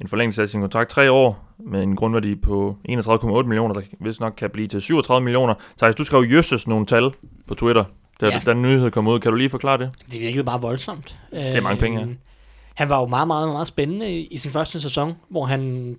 [0.01, 4.21] en forlængelse af sin kontrakt tre år med en grundværdi på 31,8 millioner, der vist
[4.21, 5.55] nok kan blive til 37 millioner.
[5.79, 7.11] Thijs, du skrev Jøsses nogle tal
[7.47, 7.85] på Twitter,
[8.21, 8.41] da Ja.
[8.47, 9.21] den nyhed kom ud.
[9.21, 9.91] Kan du lige forklare det?
[10.13, 11.19] Det virkede bare voldsomt.
[11.31, 12.07] Det er mange penge, ja.
[12.75, 15.97] Han var jo meget, meget, meget spændende i, sin første sæson, hvor han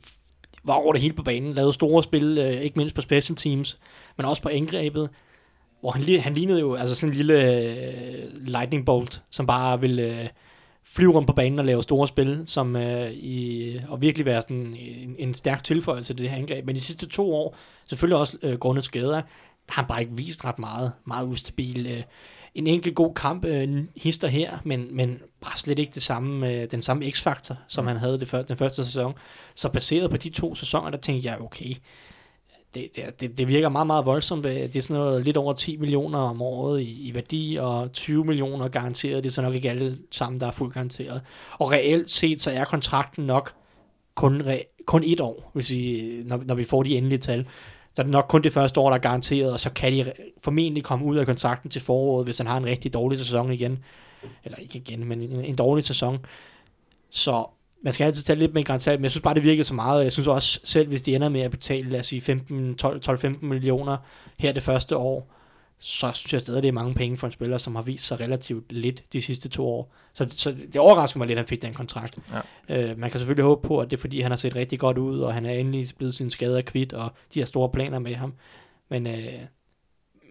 [0.63, 3.80] var over det hele på banen, lavede store spil, øh, ikke mindst på special teams,
[4.17, 5.10] men også på angrebet,
[5.82, 10.22] hvor han, han lignede jo altså sådan en lille øh, lightning bolt, som bare ville
[10.22, 10.28] øh,
[10.84, 14.76] flyve rundt på banen og lave store spil, som øh, i, og virkelig være sådan
[14.80, 16.66] en, en stærk tilføjelse til det her angreb.
[16.66, 17.56] Men de sidste to år,
[17.90, 19.22] selvfølgelig også øh, grundet skader,
[19.70, 21.88] har han bare ikke vist ret meget, meget ustabil.
[21.88, 22.04] Øh,
[22.56, 26.72] en enkelt god kamp øh, hister her, men, men bare slet ikke det samme, øh,
[26.72, 27.88] den samme x-faktor, som Mm.
[27.88, 29.13] han havde det før, den første sæson.
[29.56, 31.76] Så baseret på de to sæsoner, der tænkte jeg, okay,
[32.75, 34.43] det, det, det, virker meget, meget voldsomt.
[34.43, 38.25] Det er sådan noget lidt over 10 millioner om året i, i værdi, og 20
[38.25, 39.23] millioner garanteret.
[39.23, 41.21] Det er så nok ikke alle sammen, der er fuldt garanteret.
[41.51, 43.53] Og reelt set, så er kontrakten nok
[44.15, 47.47] kun, re- kun et år, hvis I, når, når vi får de endelige tal.
[47.93, 50.12] Så er det nok kun det første år, der er garanteret, og så kan de
[50.43, 53.84] formentlig komme ud af kontrakten til foråret, hvis han har en rigtig dårlig sæson igen.
[54.43, 56.17] Eller ikke igen, men en, en dårlig sæson.
[57.10, 57.45] Så
[57.84, 59.74] man skal altid tage lidt med en garanti, men jeg synes bare, det virkede så
[59.74, 60.04] meget.
[60.04, 63.02] Jeg synes også selv, hvis de ender med at betale, lad os sige 15, 12,
[63.10, 63.98] 12-15 millioner
[64.38, 65.34] her det første år,
[65.80, 68.20] så synes jeg stadig, det er mange penge for en spiller, som har vist sig
[68.20, 69.94] relativt lidt de sidste to år.
[70.13, 72.20] Så, så det overrasker mig lidt, at han fik den kontrakt.
[72.70, 72.92] Ja.
[72.92, 74.98] Øh, man kan selvfølgelig håbe på, at det er fordi, han har set rigtig godt
[74.98, 78.16] ud, og han er endelig blevet sin skader kvidt, og de har store planer med
[78.16, 78.34] ham.
[78.90, 79.13] Men, øh,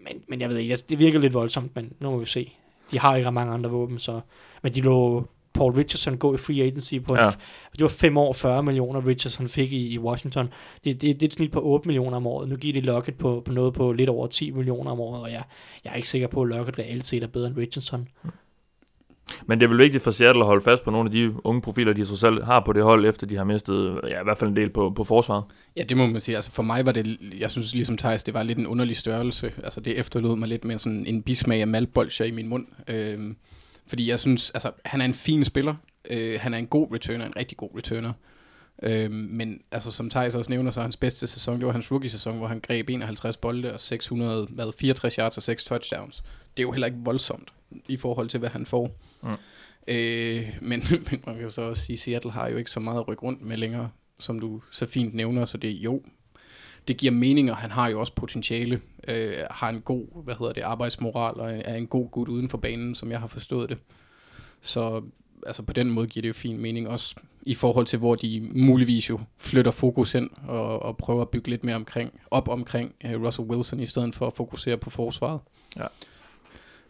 [0.03, 2.53] men, men jeg ved ikke, det virker lidt voldsomt, men nu må vi se.
[2.91, 4.21] De har ikke mange andre våben, så...
[4.61, 7.27] Men de lå Paul Richardson gå i free agency på ja.
[7.27, 7.33] En,
[7.73, 10.49] det var 5 år 40 millioner Richardson fik i, i Washington.
[10.83, 12.49] Det, det, det er et snit på 8 millioner om året.
[12.49, 15.31] Nu giver de Lockett på, på noget på lidt over 10 millioner om året, og
[15.31, 15.43] jeg,
[15.83, 18.07] jeg er ikke sikker på, at Lockett reelt set er bedre end Richardson.
[19.45, 21.61] Men det er vel vigtigt for Seattle at holde fast på nogle af de unge
[21.61, 24.37] profiler, de trods alt har på det hold, efter de har mistet ja, i hvert
[24.37, 25.43] fald en del på, på forsvaret.
[25.77, 26.35] Ja, det må man sige.
[26.35, 29.51] Altså for mig var det, jeg synes ligesom Thijs, det var lidt en underlig størrelse.
[29.63, 32.65] Altså det efterlod mig lidt med sådan en bismag af maltbolcher i min mund.
[32.87, 33.37] Øhm,
[33.87, 35.75] fordi jeg synes, altså han er en fin spiller.
[36.09, 38.13] Øh, han er en god returner, en rigtig god returner.
[38.83, 41.91] Øhm, men altså som Thijs også nævner, så er hans bedste sæson, det var hans
[41.91, 46.23] rookie-sæson, hvor han greb 51 bolde og 600, hvad, 64 yards og 6 touchdowns.
[46.57, 47.53] Det er jo heller ikke voldsomt
[47.87, 48.99] i forhold til, hvad han får.
[49.23, 49.29] Mm.
[49.87, 52.79] Øh, men, men man kan jo så også sige, at Seattle har jo ikke så
[52.79, 56.01] meget at rykke rundt med længere, som du så fint nævner, så det jo,
[56.87, 60.53] det giver mening, og han har jo også potentiale, øh, har en god, hvad hedder
[60.53, 63.77] det, arbejdsmoral, og er en god gut uden for banen, som jeg har forstået det.
[64.61, 65.01] Så
[65.45, 68.49] altså på den måde giver det jo fin mening, også i forhold til, hvor de
[68.51, 72.95] muligvis jo flytter fokus hen, og, og prøver at bygge lidt mere omkring, op omkring
[73.05, 75.39] øh, Russell Wilson, i stedet for at fokusere på forsvaret.
[75.77, 75.85] Ja.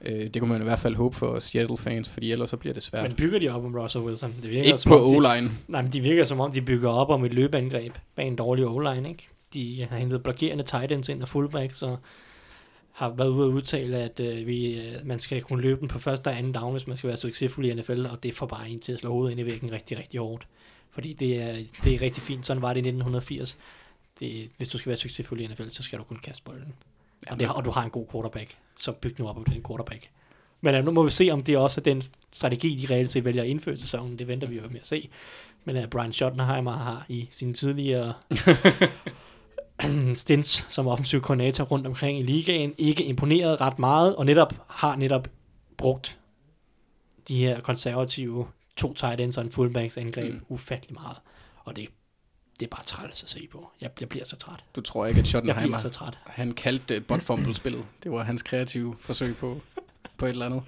[0.02, 2.84] Øh, det kunne man i hvert fald håbe for Seattle-fans, fordi ellers så bliver det
[2.84, 3.04] svært.
[3.04, 4.34] Men bygger de op om Russell Wilson?
[4.42, 5.52] Det virker Ikke som på om de- O-line.
[5.68, 8.68] Nej, men de virker som om, de bygger op om et løbeangreb bag en dårlig
[8.68, 9.28] O-line, ikke?
[9.58, 12.00] De har hentet blokerende tight ends ind og fullbacks, og
[12.92, 16.00] har været ude at udtale, at øh, vi, øh, man skal kunne løbe den på
[16.00, 18.70] første og anden down, hvis man skal være succesfuld i NFL, og det får bare
[18.70, 20.48] en til at slå hovedet ind i væggen rigtig, rigtig hårdt.
[20.92, 22.46] Fordi det er, det er rigtig fint.
[22.46, 23.58] Sådan var det i 1980.
[24.20, 26.74] Det, hvis du skal være succesfuld i NFL, så skal du kunne kaste bolden.
[27.30, 30.10] Og, det, og du har en god quarterback, så byg nu op på den quarterback.
[30.62, 33.26] Men uh, nu må vi se, om det også er den strategi, de reelt set
[33.26, 34.20] vælger at indføre i sæsonen.
[34.20, 35.10] Det venter vi jo med at se.
[35.66, 38.14] Men uh, Brian Schottenheimer har i sine tidligere
[40.16, 44.96] stints som offensiv koordinator rundt omkring i ligaen ikke imponeret ret meget, og netop har
[44.96, 45.28] netop
[45.78, 46.18] brugt
[47.28, 50.42] de her konservative to tight ends og en fullbacks angreb Mm.
[50.50, 51.18] ufattelig meget.
[51.66, 51.88] Og det,
[52.60, 53.70] det er bare træls at se på.
[53.82, 54.64] Jeg, jeg bliver så træt.
[54.76, 56.18] Du tror ikke, at Jeg bliver Schottenheimer, så træt.
[56.26, 57.88] han kaldte uh, bot fumble-spillet.
[58.04, 59.62] Det var hans kreative forsøg på,
[60.18, 60.62] på et eller andet.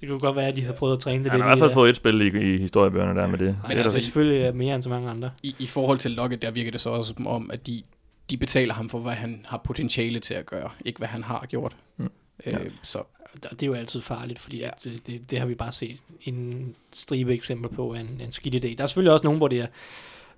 [0.00, 1.58] Det kunne godt være, at de havde prøvet at træne det Han har i hvert
[1.58, 3.46] fald fået et spil i, i historiebøgerne der med det.
[3.46, 5.30] Men det er altså, det selvfølgelig mere end så mange andre.
[5.42, 7.82] I, I forhold til Lockett, der virker det så også som om, at de,
[8.30, 11.46] de betaler ham for, hvad han har potentiale til at gøre, ikke hvad han har
[11.48, 11.76] gjort.
[11.96, 12.04] Mm.
[12.46, 12.58] Øh, Ja.
[12.82, 13.02] Så
[13.50, 14.70] Det er jo altid farligt, fordi ja.
[14.84, 18.54] det, det, det har vi bare set en stribe eksempler på af en, en skidt
[18.64, 18.74] idé.
[18.76, 19.66] Der er selvfølgelig også nogen, hvor det er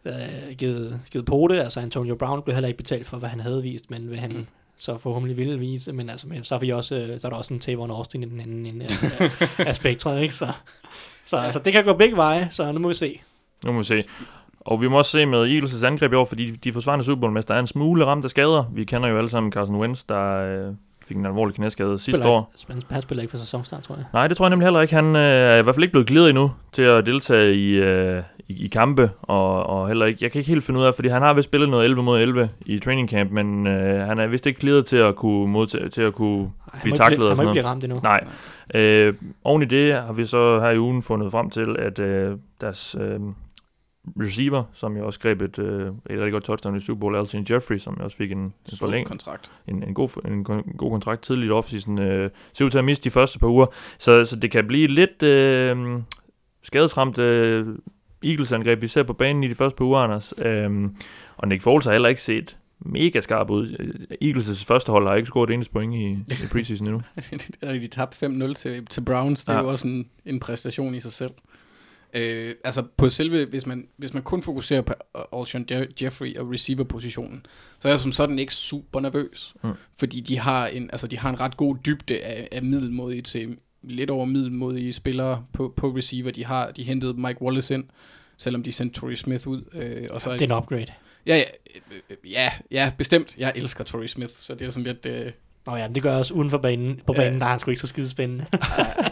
[0.05, 1.59] øh, givet, givet på det.
[1.61, 4.33] Altså Antonio Brown blev heller ikke betalt for, hvad han havde vist, men hvad han
[4.33, 4.47] Mm.
[4.77, 5.93] så forhåbentlig ville vise.
[5.93, 8.23] Men altså, men så, er vi også, øh, så er der også en Tavon Austin
[8.23, 8.87] i den anden ende
[9.21, 10.35] af, af spektret, ikke?
[10.35, 10.53] Så,
[11.25, 11.43] så ja.
[11.43, 13.21] altså, det kan gå begge veje, så nu må vi se.
[13.65, 14.03] Nu må vi se.
[14.65, 17.55] Og vi må også se med Eagles' angreb i år, fordi de forsvarende Super Bowl-mester
[17.55, 18.65] er en smule ramt af skader.
[18.73, 20.75] Vi kender jo alle sammen Carson Wentz, der øh,
[21.07, 22.53] fik en alvorlig knæskade sidste Spiller, år.
[22.69, 24.05] Han, han spiller ikke for sæsonstart, tror jeg.
[24.13, 24.95] Nej, det tror jeg nemlig heller ikke.
[24.95, 28.23] Han øh, er i hvert fald ikke blevet glidet endnu til at deltage i, øh,
[28.49, 31.09] i, i kampe, og, og heller ikke, jeg kan ikke helt finde ud af, fordi
[31.09, 34.27] han har vist spillet noget 11 mod 11 i training camp, men øh, han er
[34.27, 37.37] vist ikke glidet til at kunne, modtage, til at kunne Ej, blive taklet og han
[37.37, 38.01] må sådan ikke blive ramt endnu.
[38.03, 38.25] Nej.
[38.75, 42.37] Øh, oven i det har vi så her i ugen fundet frem til, at øh,
[42.61, 43.21] deres øh,
[44.21, 47.47] receiver, som jo også greb et, øh, et rigtig godt touchdown i Super Bowl, Alton
[47.51, 49.51] Jeffrey, som jo også fik en, en, Så forlæng, kontrakt.
[49.69, 52.85] en, en, god, en, kon- god kontrakt tidligt i offseason, øh, ser ud til at
[52.85, 53.67] miste de første par uger.
[53.99, 55.77] Så, så det kan blive lidt øh,
[56.63, 57.67] skadesramt øh,
[58.25, 60.35] Eagles-angreb, vi ser på banen i de første par uger, Anders.
[60.39, 60.71] Øh,
[61.37, 63.77] og Nick Foles har heller ikke set mega skarp ud.
[63.79, 67.03] Øh, Eagles' første hold har ikke scoret et eneste point i, i preseason endnu.
[67.63, 69.45] er, de tabte 5-0 til, til Browns.
[69.45, 69.63] Det er Ja.
[69.63, 71.31] jo også en, en præstation i sig selv.
[72.15, 74.93] Øh, altså på selve, hvis man, hvis man kun fokuserer på
[75.33, 75.67] Alshon
[76.03, 77.47] Jeffrey og receiver-positionen,
[77.81, 79.55] så er jeg som sådan ikke super nervøs.
[79.65, 79.71] Mm.
[79.97, 83.59] Fordi de har, en, altså de har en ret god dybde af, af middelmodige til
[83.83, 86.31] lidt over middelmodige spillere på, på receiver.
[86.31, 87.85] De har de hentede Mike Wallace ind,
[88.37, 89.63] selvom de sendte Torrey Smith ud.
[89.73, 90.87] Øh, og så Det er en upgrade.
[91.27, 91.45] Ja, ja,
[92.11, 93.35] øh, ja, ja, bestemt.
[93.39, 95.07] Jeg elsker Torrey Smith, så det er sådan lidt...
[95.07, 95.33] Øh,
[95.67, 97.01] Nå ja, det gør jeg også uden for banen.
[97.07, 97.21] På Ja.
[97.21, 98.45] banen, der er han sgu ikke så skide spændende.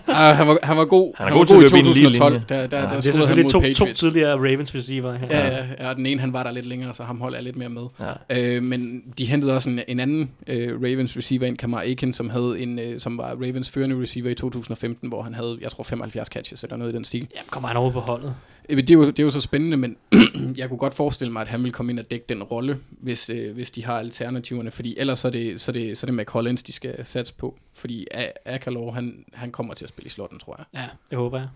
[0.09, 1.13] ah, han, var, han var god.
[1.17, 2.33] Han er god til at løbe i en lige 2012.
[2.33, 2.45] linje.
[2.49, 2.67] Der, der, Ja.
[2.67, 5.27] der, det der er han selvfølgelig mod to, to tidligere Ravens receiver her.
[5.31, 7.45] Ja, ja, ja, og den ene han var der lidt længere, så ham holdt jeg
[7.45, 7.83] lidt mere med.
[8.31, 8.57] Ja.
[8.57, 12.31] Øh, men de hentede også en, en anden øh, Ravens receiver ind, Kamar Aiken, som,
[12.31, 15.85] havde en, øh, som var Ravens førende receiver i 2015, hvor han havde, jeg tror,
[15.85, 17.21] 75 catches eller noget i den stil.
[17.37, 18.35] Jamen, kommer han over på holdet?
[18.71, 19.97] Øh, Det er, jo, det er jo så spændende, men
[20.57, 23.31] jeg kunne godt forestille mig, at han vil komme ind og dække den rolle, hvis,
[23.31, 26.11] øh, hvis de har alternativerne, fordi ellers så er det, så er det, så er
[26.11, 30.07] det McCollins, de skal satse på, fordi A- Akalor, han, han kommer til at spille
[30.07, 30.67] i slotten, tror jeg.
[30.83, 31.49] Ja, det håber jeg.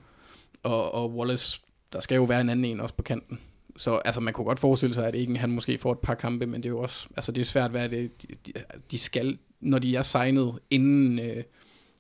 [0.63, 1.61] Og, og Wallace,
[1.93, 3.39] der skal jo være en anden en også på kanten.
[3.77, 6.47] Så altså, man kunne godt forestille sig, at ikke han måske får et par kampe,
[6.47, 8.53] men det er jo også, altså det er svært, hvad det, de, de,
[8.91, 11.43] de skal, når de er signet inden, øh,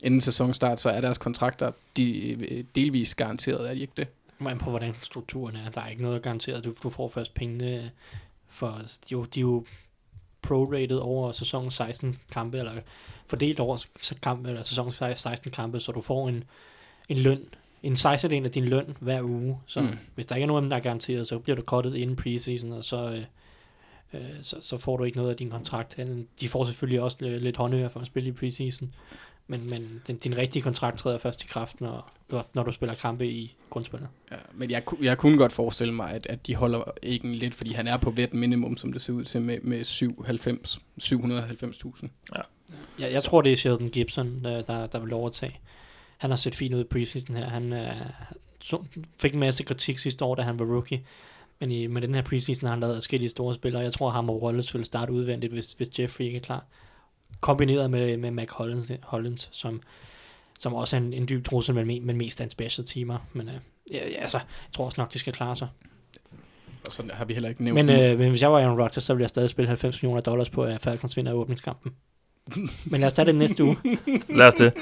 [0.03, 4.09] inden sæsonstart, så er deres kontrakter de, øh, delvis garanteret, er de ikke det?
[4.38, 5.70] Men på hvordan strukturen er.
[5.70, 6.64] Der er ikke noget garanteret.
[6.64, 7.90] Du, du får først pengene
[8.49, 8.66] for...
[8.66, 9.64] Er jo- de er jo
[10.42, 12.73] prorated over sæson 16 kampe, eller
[13.27, 13.85] fordelt over
[14.23, 16.44] kampe, eller sæson 16 kampe, så du får en,
[17.09, 17.44] en løn,
[17.83, 19.59] en 16 af din løn hver uge.
[19.66, 19.88] Så Mm.
[20.14, 22.85] hvis der ikke er nogen der er garanteret, så bliver du cuttet inden preseason, og
[22.85, 23.25] så, øh,
[24.20, 26.01] øh, så, så får du ikke noget af din kontrakt.
[26.40, 28.94] De får selvfølgelig også lidt, lidt håndører for at spille i preseason,
[29.46, 32.11] men, men den, din rigtige kontrakt træder først i kraft, når,
[32.54, 34.09] når du spiller kampe i grundspillet.
[34.30, 37.72] Ja, men jeg, jeg kunne godt forestille mig, at, at de holder ikke lidt, fordi
[37.72, 42.09] han er på vet minimum, som det ser ud til, med, med 97 790.000.
[42.98, 45.61] Jeg, jeg tror, det er Sheldon Gibson, der, der, der vil overtage.
[46.18, 47.48] Han har set fint ud i preseason her.
[47.48, 47.92] Han øh,
[49.20, 51.04] fik en masse kritik sidste år, da han var rookie.
[51.61, 53.83] Men i, med den her preseason har han lavet forskellige store spillere.
[53.83, 56.64] Jeg tror, ham og Wallace vil starte udvendigt, hvis, hvis Jeffrey ikke er klar.
[57.44, 59.80] Kombineret med, med Mac Hollins, Hollins som,
[60.59, 63.18] som også er en, en dyb trussel, men, me- men mest er en special teamer.
[63.33, 63.54] Men øh,
[63.92, 65.68] ja, altså, jeg tror også nok, de skal klare sig.
[66.87, 68.80] Og så har vi heller ikke nævnt Men, men, øh, men hvis jeg var Aaron
[68.80, 71.92] Rodgers, så ville jeg stadig spille 90 millioner dollars på, at Falcons vinder åbningskampen.
[72.90, 73.76] men lad os tage det næste uge.
[74.28, 74.72] Lad os det.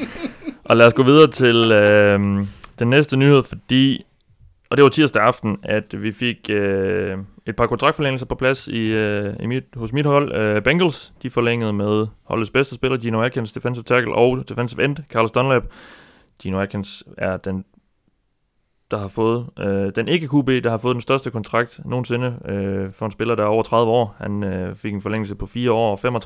[0.64, 2.46] Og lad os gå videre til øh,
[2.78, 4.04] den næste nyhed, fordi,
[4.72, 8.80] og det var tirsdag aften, at vi fik øh, et par kontraktforlængelser på plads i,
[8.80, 10.34] øh, i mit, hos mit hold.
[10.34, 14.96] Øh, Bengals, de forlængede med holdets bedste spiller, Gino Atkins, defensive tackle og defensive end,
[15.10, 15.62] Carlos Dunlap.
[16.42, 17.64] Gino Atkins er den,
[18.90, 22.92] der har fået, øh, den ikke QB, der har fået den største kontrakt nogensinde øh,
[22.92, 24.16] for en spiller, der er over 30 år.
[24.18, 26.16] Han øh, fik en forlængelse på 4 år og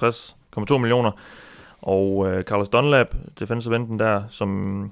[0.71, 1.11] 65,2 millioner.
[1.83, 4.91] Og øh, Carlos Dunlap, defensive enden der, som...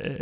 [0.00, 0.14] Øh,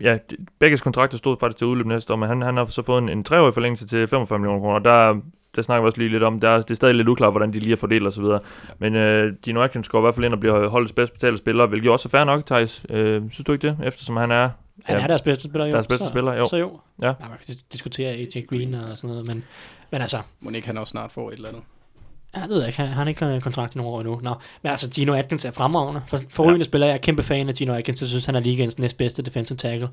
[0.00, 0.18] ja,
[0.58, 3.08] begges kontrakter stod faktisk til udløb næste år, men han, han har så fået en,
[3.08, 5.20] en treårig forlængelse til 45 millioner kroner, og der,
[5.56, 7.58] der snakker vi også lige lidt om, der, det er stadig lidt uklart, hvordan de
[7.58, 8.24] lige har fordelt osv.
[8.24, 8.38] Ja.
[8.78, 11.66] Men øh, Gino Atkins går i hvert fald ind og bliver holdets bedst betalte spiller,
[11.66, 12.84] hvilket jo også er fair nok, Thijs.
[12.90, 14.50] Øh, synes du ikke det, eftersom han er
[14.84, 15.72] Han er deres bedste spiller, jo.
[15.72, 16.48] Deres bedste så, spiller, jo.
[16.48, 16.80] Så jo.
[17.02, 17.06] Ja.
[17.06, 19.44] ja man kan dis- diskutere AJ Green og sådan noget, men,
[19.90, 21.62] men altså, må ikke han også snart få et eller andet.
[22.36, 24.20] Ja, det ved jeg ikke, han, har ikke kontrakt i nogle år endnu.
[24.22, 26.02] Nå, men altså, Gino Atkins er fremragende.
[26.06, 26.64] For, forrygende ja.
[26.64, 29.56] spiller, jeg er kæmpe fan af Gino Atkins, jeg synes, han er ligaens næstbedste defensive
[29.56, 29.88] tackle.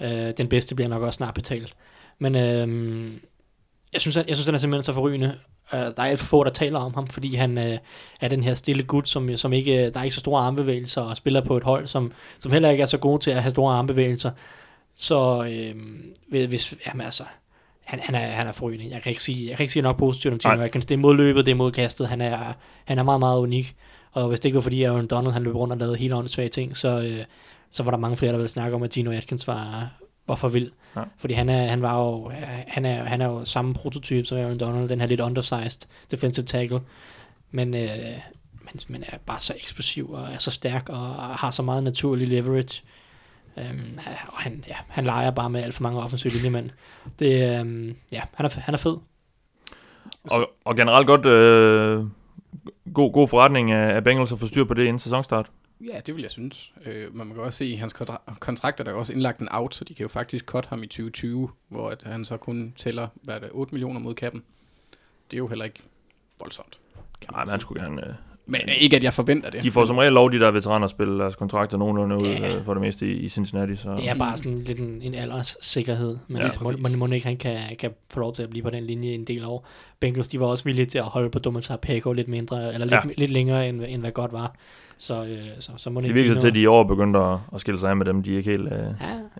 [0.00, 1.74] Uh, den bedste bliver nok også snart betalt.
[2.18, 3.12] Men uh,
[3.92, 5.38] jeg, synes, han, jeg synes, han er simpelthen så forrygende.
[5.72, 7.78] Uh, der er alt for få, der taler om ham, fordi han uh,
[8.20, 11.16] er den her stille gut, som, som ikke, der er ikke så store armbevægelser, og
[11.16, 13.74] spiller på et hold, som, som heller ikke er så god til at have store
[13.74, 14.30] armbevægelser.
[14.96, 17.24] Så øh, hvis, jamen altså,
[17.84, 18.94] han, han, er, han er forrygende.
[18.94, 20.64] Jeg kan ikke sige, jeg kan ikke sige nok positivt om Gino Nej.
[20.64, 20.86] Atkins.
[20.86, 22.08] Det er mod løbet, det er mod kastet.
[22.08, 22.52] Han er,
[22.84, 23.76] han er meget, meget unik.
[24.12, 26.48] Og hvis det ikke var fordi Aaron Donald han løb rundt og lavede helt åndssvage
[26.48, 27.24] ting, så, øh,
[27.70, 29.92] så var der mange flere, der ville snakke om, at Gino Atkins var,
[30.26, 30.70] var for vild.
[30.96, 31.02] Ja.
[31.18, 32.30] Fordi han er, han var jo,
[32.66, 36.46] han er, han er jo samme prototype som Aaron Donald, den her lidt undersized defensive
[36.46, 36.80] tackle.
[37.50, 37.88] Men, øh,
[38.64, 42.28] men, men er bare så eksplosiv og er så stærk og har så meget naturlig
[42.28, 42.82] leverage.
[43.56, 46.70] Um, og han, ja, han leger bare med alt for mange offensive linjemænd.
[47.18, 48.96] Det, um, ja, han er, han er fed.
[50.30, 52.04] Og, og generelt godt øh,
[52.94, 55.50] god, god forretning af, af Bengals at få styr på det inden sæsonstart.
[55.80, 56.72] Ja, det vil jeg synes.
[56.86, 59.40] Øh, men man kan også se, at i hans kontra- kontrakt er der også indlagt
[59.40, 62.36] en out, så de kan jo faktisk cut ham i 2020, hvor at han så
[62.36, 64.42] kun tæller, hvad er det, 8 millioner mod kappen.
[65.30, 65.82] Det er jo heller ikke
[66.40, 66.78] voldsomt.
[67.30, 68.08] Nej, men han skulle gerne...
[68.08, 68.14] Øh,
[68.46, 69.62] Men ikke, at jeg forventer det.
[69.62, 72.56] de får som regel lov, de der veteraner, at spille deres kontrakter nogenlunde ud Ja.
[72.56, 73.76] øh, for det meste i, i Cincinnati.
[73.76, 73.94] Så.
[73.96, 76.16] Det er bare sådan lidt en, en alderssikkerhed.
[76.28, 78.70] Men Ja, må, må, må ikke han kan, kan få lov til at blive på
[78.70, 79.66] den linje en del år.
[80.00, 82.94] Bengals, de var også villige til at holde på Domitar Peko lidt mindre, eller lidt,
[83.04, 83.10] ja.
[83.16, 84.54] lidt længere, end, end hvad godt var.
[85.04, 85.28] Så, øh,
[85.60, 87.80] så, så må det ikke virker til, at de i år begyndte at, at skille
[87.80, 88.22] sig af med dem.
[88.22, 88.66] De ikke helt...
[88.72, 88.86] Øh, Ja,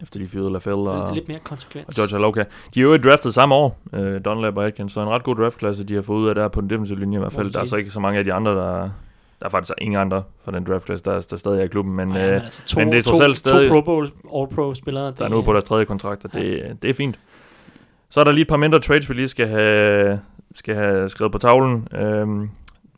[0.02, 1.88] efter de fyrede LaFell og, lidt mere konsekvens.
[1.88, 2.44] og George Aloka.
[2.74, 5.84] De er jo draftet samme år, øh, Dunlap og Atkins, så en ret god draftklasse,
[5.84, 7.50] de har fået ud af der på den defensive linje i hvert fald.
[7.50, 8.80] Der er så ikke så mange af de andre, der...
[9.40, 12.12] Der er faktisk ingen andre fra den draftklasse, der, der stadig er i klubben, men,
[12.12, 14.10] ja, øh, men altså to, men det er trods to, alt stadig- to Pro Bowl,
[14.34, 15.12] All-Pro spillere.
[15.18, 17.18] der er nu på deres tredje kontrakt, og det, det er fint.
[18.10, 20.20] Så er der lige et par mindre trades, vi lige skal have,
[20.54, 21.88] skal have skrevet på tavlen.
[21.94, 22.50] Øhm,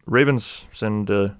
[0.08, 1.30] Ravens sendte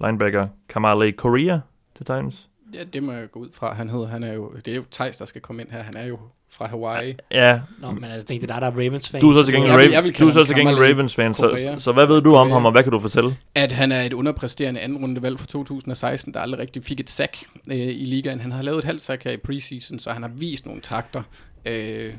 [0.00, 1.58] linebacker Kamale Korea
[1.96, 2.48] til Titans.
[2.74, 3.74] Ja, det må jeg gå ud fra.
[3.74, 5.82] Han hedder, han er jo, det er jo Thijs, der skal komme ind her.
[5.82, 6.18] Han er jo
[6.52, 7.14] fra Hawaii.
[7.30, 9.20] Ja, Nå, men altså, det er der, der er Ravens-fan.
[9.20, 10.76] du er så til gengæld, Jeg vil- Raven, jeg vil du er så til gengæld
[10.76, 12.52] Kamale Ravens-fan, så, så, hvad ved du om Correa.
[12.52, 13.36] ham, og hvad kan du fortælle?
[13.54, 17.36] At han er et underpræsterende anden rundevalg fra 2016, der aldrig rigtig fik et sack
[17.70, 18.40] øh, i ligaen.
[18.40, 21.22] Han har lavet et halvt sack her i preseason, så han har vist nogle takter.
[21.66, 22.12] Øh,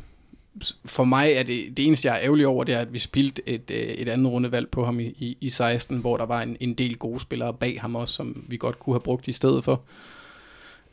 [0.86, 3.42] for mig er det, det eneste, jeg er ærgerlig over, det er, at vi spildte
[3.50, 6.58] et, øh, et andet rundevalg på ham i, i, i 16, hvor der var en,
[6.60, 9.64] en del gode spillere bag ham også, som vi godt kunne have brugt i stedet
[9.64, 9.82] for.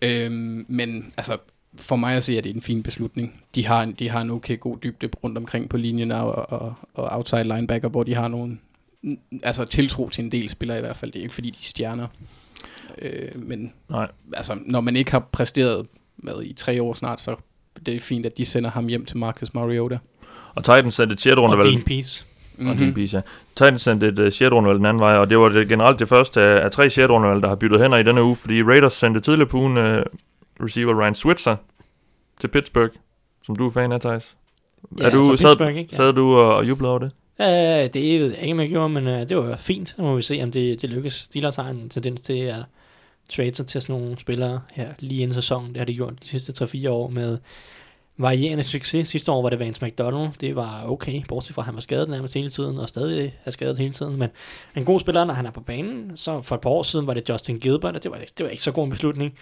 [0.03, 0.31] Øh,
[0.69, 1.37] men altså,
[1.77, 3.43] for mig at se, at det er en fin beslutning.
[3.55, 6.75] De har en, de har en okay god dybde rundt omkring på linjen og, og,
[6.95, 8.59] og outside linebacker, hvor de har nogle
[9.07, 11.13] n- altså tiltro til en del spillere i hvert fald.
[11.13, 12.07] Det er ikke fordi, de er stjerner.
[13.03, 14.09] Øh, men Nej.
[14.33, 17.37] altså, når man ikke har præsteret med i tre år snart, så
[17.87, 19.99] det er fint, at de sender ham hjem til Marcus Mariota.
[20.55, 21.37] Og Titans sendte et 6.
[21.37, 21.69] Og rundevalg.
[21.73, 22.25] Dean Peace.
[22.67, 23.21] Og din bis, ja.
[23.57, 24.53] Titans sendte et uh, 6.
[24.53, 27.11] rundevalg den anden vej, og det var det, generelt det første af, af tre 6.
[27.11, 30.03] rundevalg, der har byttet hænder i denne uge, fordi Raiders sendte tidligere på ugen uh,
[30.61, 31.57] receiver Ryan Switzer
[32.41, 32.93] til Pittsburgh,
[33.47, 34.37] som du er fan af, Thijs.
[34.99, 35.89] Ja, er du, altså sad, Pittsburgh, ikke?
[35.93, 35.97] Ja.
[35.97, 37.11] sad du og, og jublede over det?
[37.41, 39.89] Øh, det ved jeg ikke, om jeg gjorde, men øh, det var fint.
[39.89, 41.15] Så må vi se, om det, det lykkes.
[41.15, 42.63] Steelers har en tendens til at
[43.29, 45.69] trade sig til sådan nogle spillere her lige inden sæsonen.
[45.69, 47.39] Det har de gjort de sidste 3-4 år med
[48.19, 49.09] varierende succes.
[49.09, 50.31] Sidste år var det Vance McDonald.
[50.41, 53.51] Det var okay, bortset fra at han var skadet nærmest hele tiden, og stadig er
[53.51, 54.17] skadet hele tiden.
[54.17, 54.29] Men
[54.77, 56.17] en god spiller, når han er på banen.
[56.17, 58.51] Så for et par år siden var det Justin Gilbert, og det var, det var
[58.51, 59.35] ikke så god en beslutning.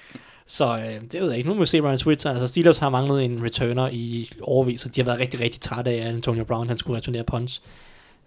[0.47, 1.49] Så øh, det ved jeg ikke.
[1.49, 2.31] Nu må vi se Ryan Switzer.
[2.31, 5.91] Altså Steelers har manglet en returner i overvis, og de har været rigtig, rigtig trætte
[5.91, 7.63] af, at Antonio Brown han skulle returnere punts.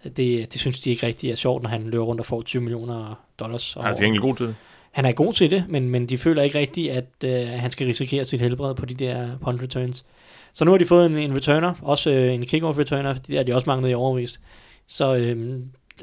[0.04, 0.16] Det,
[0.52, 3.24] det synes de ikke rigtig er sjovt, når han løber rundt og får 20 millioner
[3.38, 3.76] dollars.
[3.80, 4.54] Han er til gengæld god til det.
[4.90, 7.86] Han er god til det, men, men de føler ikke rigtigt, at øh, han skal
[7.86, 10.04] risikere sit helbred på de der punt returns.
[10.52, 13.42] Så nu har de fået en, en returner, også øh, en kickoff returner, det har
[13.42, 14.40] de også manglet i overvist.
[14.86, 15.56] Så øh,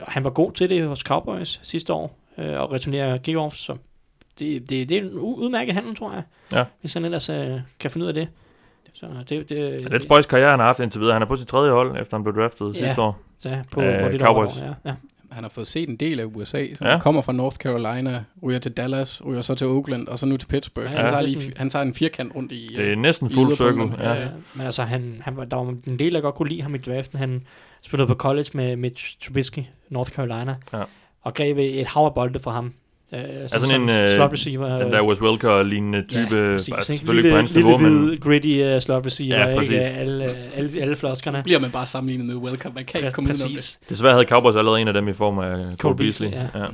[0.07, 3.75] han var god til det hos Cowboys sidste år, øh, og returnere kickoffs, så
[4.39, 6.23] det, det, det er en udmærket handel, tror jeg.
[6.53, 6.63] Ja.
[6.81, 8.27] Hvis han ellers øh, kan finde ud af det.
[8.93, 11.13] Så det, det, Ja, det er Boys karriere, han har haft indtil videre.
[11.13, 12.87] Han er på sit tredje hold, efter han blev draftet Ja.
[12.87, 13.19] sidste år.
[13.37, 14.61] så på, Øh, på det Cowboys.
[14.61, 14.95] År, ja, ja.
[15.37, 16.65] Han har fået set en del af USA.
[16.75, 16.91] Så Ja.
[16.91, 20.37] Han kommer fra North Carolina, ryger til Dallas, ryger så til Oakland, og så nu
[20.37, 20.91] til Pittsburgh.
[20.91, 22.73] Ja, han, tager er lige, han tager en firkant rundt i...
[22.75, 23.91] Det er øh, næsten fuld cirkel.
[23.99, 24.13] Ja.
[24.13, 24.27] Ja.
[24.53, 26.77] Men altså, han, han var, der var en del, der godt kunne lide ham i
[26.77, 27.19] draften.
[27.19, 27.41] Han
[27.81, 30.83] spillede på college med Mitch Trubisky, North Carolina, Ja.
[31.21, 32.73] og greb et hav af bolde for ham.
[33.13, 34.77] Øh, som, sådan en, øh, slot receiver.
[34.83, 36.99] Den der Wes Welker-lignende type, ja, præcis, altså, ikke?
[36.99, 39.57] selvfølgelig lille, på hans lille, niveau, men hvid, gritty uh, slot receiver, Ja, ikke?
[39.57, 39.75] præcis.
[39.75, 41.43] Alle, alle, alle floskerne.
[41.43, 42.75] Bliver man bare sammenlignet med Welcome.
[42.75, 43.55] Man kan ikke komme ud om det.
[43.55, 43.79] Præcis.
[43.89, 46.29] desværre havde Cowboys allerede en af dem i form af Cole, Cole Beasley.
[46.29, 46.63] Beasley, Ja.
[46.63, 46.69] ja.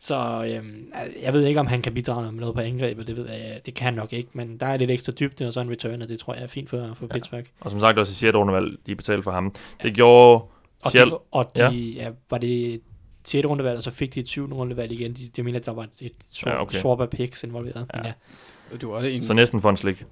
[0.00, 0.14] Så
[0.56, 0.86] øhm,
[1.22, 3.74] jeg ved ikke, om han kan bidrage med noget på angrebet, det ved jeg, det
[3.74, 6.08] kan han nok ikke, men der er lidt ekstra dybde, og så en return, og
[6.08, 7.44] det tror jeg er fint for, for Pittsburgh.
[7.60, 8.34] Og som sagt også i 6.
[8.34, 9.54] rundevalg, de betalte for ham.
[9.82, 10.44] Det gjorde
[10.82, 11.10] Og Seattle...
[11.12, 11.70] de, og de ja.
[12.04, 12.80] Ja, var det
[13.28, 13.46] 6.
[13.48, 14.52] rundevalg, og så fik de et 7.
[14.54, 15.12] rundevalg igen.
[15.12, 16.78] De, de mener, at der var et, swap, Ja, ja, okay.
[16.78, 17.86] swap af picks involveret.
[17.94, 17.98] Ja.
[17.98, 18.06] Ja.
[18.72, 18.76] Ja.
[18.76, 20.04] Det var også en, Så næsten for en slik.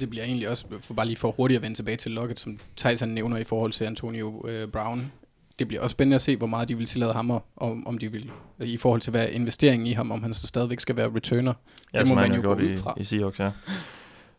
[0.00, 2.58] Det bliver egentlig også, for bare lige for hurtigt at vende tilbage til Lockett, som
[2.76, 5.12] Tyson nævner i forhold til Antonio øh, Brown.
[5.58, 7.98] Det bliver også spændende at se, hvor meget de vil tillade ham, og om, om
[7.98, 11.10] de vil, i forhold til hvad investeringen i ham, om han så stadigvæk skal være
[11.14, 11.52] returner.
[11.94, 12.94] Ja, Det må man jo gå ud i, fra.
[12.96, 13.50] i Seahawks, ja.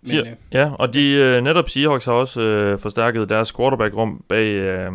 [0.02, 0.20] Men Ja.
[0.22, 4.92] øh, Ja, og de øh, netop Seahawks har også øh, forstærket deres quarterback-rum bag øh,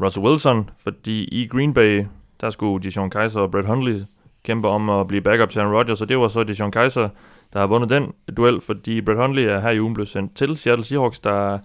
[0.00, 2.04] Russell Wilson, fordi i Green Bay,
[2.40, 4.00] der skulle Deshaun Kaiser og Brett Hundley
[4.42, 7.08] kæmpe om at blive backup til Aaron Rodgers, og det var så Deshaun Kaiser,
[7.52, 10.56] der har vundet den duel, fordi Brett Hundley er her i ugen blevet sendt til
[10.56, 11.58] Seattle Seahawks, der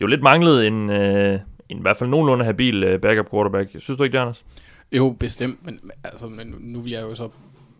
[0.00, 3.70] jo lidt manglede en, øh, en i hvert fald nogenlunde habil øh, backup quarterback.
[3.78, 4.44] Synes du ikke det, Anders?
[4.92, 7.28] Jo, bestemt, men, altså, men nu vil jeg jo så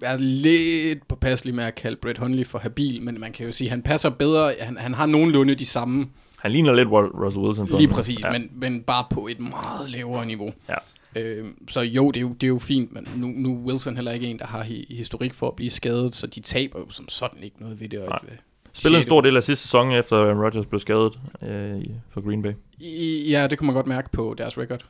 [0.01, 3.69] være lidt påpasselig med at kalde Brett Hundley for habil, men man kan jo sige,
[3.69, 6.07] at han passer bedre, han, han har nogenlunde de samme,
[6.39, 7.69] Han ligner lidt Russell Wilson.
[7.69, 8.33] på lige præcis, ja.
[8.33, 10.51] men, men bare på et meget lavere niveau.
[10.69, 10.75] Ja.
[11.17, 13.95] Øh, så jo det, er jo, det er jo fint, men nu, nu er Wilson
[13.97, 16.87] heller ikke en, der har hi- historik for at blive skadet, så de taber jo
[16.91, 17.99] som sådan ikke noget ved det.
[17.99, 18.19] Og Nej.
[18.23, 18.39] et, øh,
[18.73, 22.43] Spillede en stor del af sidste sæson, efter Aaron Rodgers blev skadet øh, for Green
[22.43, 22.53] Bay.
[22.81, 24.85] I, ja, det kunne man godt mærke på deres record.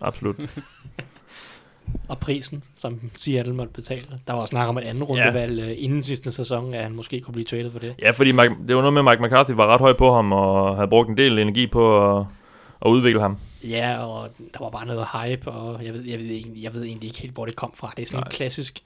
[0.00, 0.36] Absolut.
[2.08, 4.04] Og prisen, som Seattle måtte betale.
[4.26, 5.70] Der var også snak om et andet rundevalg ja.
[5.70, 7.94] inden sidste sæson, at han måske kunne blive traded for det.
[8.02, 10.32] Ja, fordi Mike, det var noget med, at Mike McCarthy var ret høj på ham,
[10.32, 12.26] og havde brugt en del energi på at,
[12.86, 13.36] at udvikle ham.
[13.64, 16.84] Ja, og der var bare noget hype, og jeg ved, jeg ved, ikke, jeg ved
[16.84, 17.92] egentlig ikke helt, hvor det kom fra.
[17.96, 18.28] Det er sådan Nej.
[18.28, 18.82] en klassisk,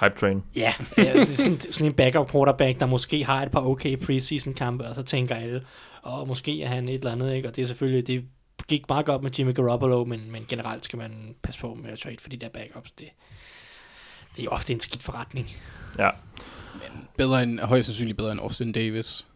[0.00, 0.42] Hype train.
[0.56, 3.96] ja, ja det er sådan, sådan en backup quarterback, der måske har et par okay
[3.96, 5.62] preseason kampe, og så tænker alle,
[6.02, 7.48] og måske er han et eller andet, ikke?
[7.48, 8.24] Og det er selvfølgelig, det
[8.68, 11.98] gik meget godt med Jimmy Garoppolo, men, men generelt skal man passe på med at
[11.98, 12.90] trade for de der backups.
[12.90, 13.08] Det,
[14.36, 15.56] det er jo ofte en skidt forretning.
[15.98, 16.10] Ja.
[16.74, 19.26] Men bedre end, højst sandsynligt bedre end Austin Davis.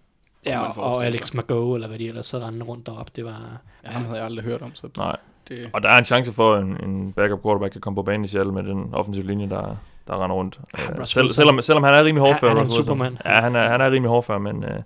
[0.46, 1.36] Ja, man og, Alex sig.
[1.36, 3.60] Mago, eller hvad de ellers så rendte rundt derop, det var...
[3.84, 5.16] Ja, ham havde jeg aldrig hørt om, så Nej.
[5.48, 5.70] det...
[5.72, 8.24] Og der er en chance for, at en, en backup quarterback kan komme på banen
[8.24, 9.76] i Seattle med den offensive linje, der,
[10.06, 10.60] der render rundt.
[10.78, 12.48] Ja, Russell selv, selvom, selvom han er rimelig hårdfør.
[12.48, 13.16] Han er en supermand.
[13.24, 14.80] Ja, han er, han er rimelig hårdfør, men, øh,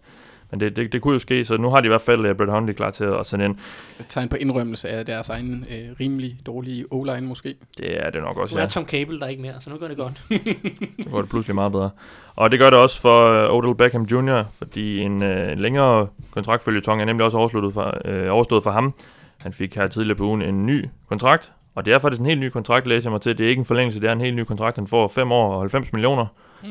[0.50, 1.44] men det, det, det, kunne jo ske.
[1.44, 3.56] Så nu har de i hvert fald uh, Brett Hundley klar til at sende ind.
[4.00, 7.54] Et tegn på indrømmelse af deres egen øh, rimelig dårlige O-line måske.
[7.78, 8.68] Det er det nok Nu også, er ja.
[8.68, 10.22] Tom Cable der ikke mere, så nu går det godt.
[11.06, 11.90] Nu går det pludselig meget bedre.
[12.36, 17.00] Og det gør det også for uh, Odell Beckham Jr., fordi en, uh, længere kontraktfølgetong
[17.00, 18.94] er nemlig også oversluttet for, uh, overstået for ham.
[19.38, 22.40] Han fik her tidligere på ugen en ny kontrakt, og det er faktisk en helt
[22.40, 23.38] ny kontrakt, læser jeg mig til.
[23.38, 24.76] Det er ikke en forlængelse, det er en helt ny kontrakt.
[24.76, 26.26] Han får 5 år og 90 millioner,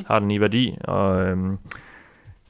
[0.07, 1.57] har den i værdi, og øhm,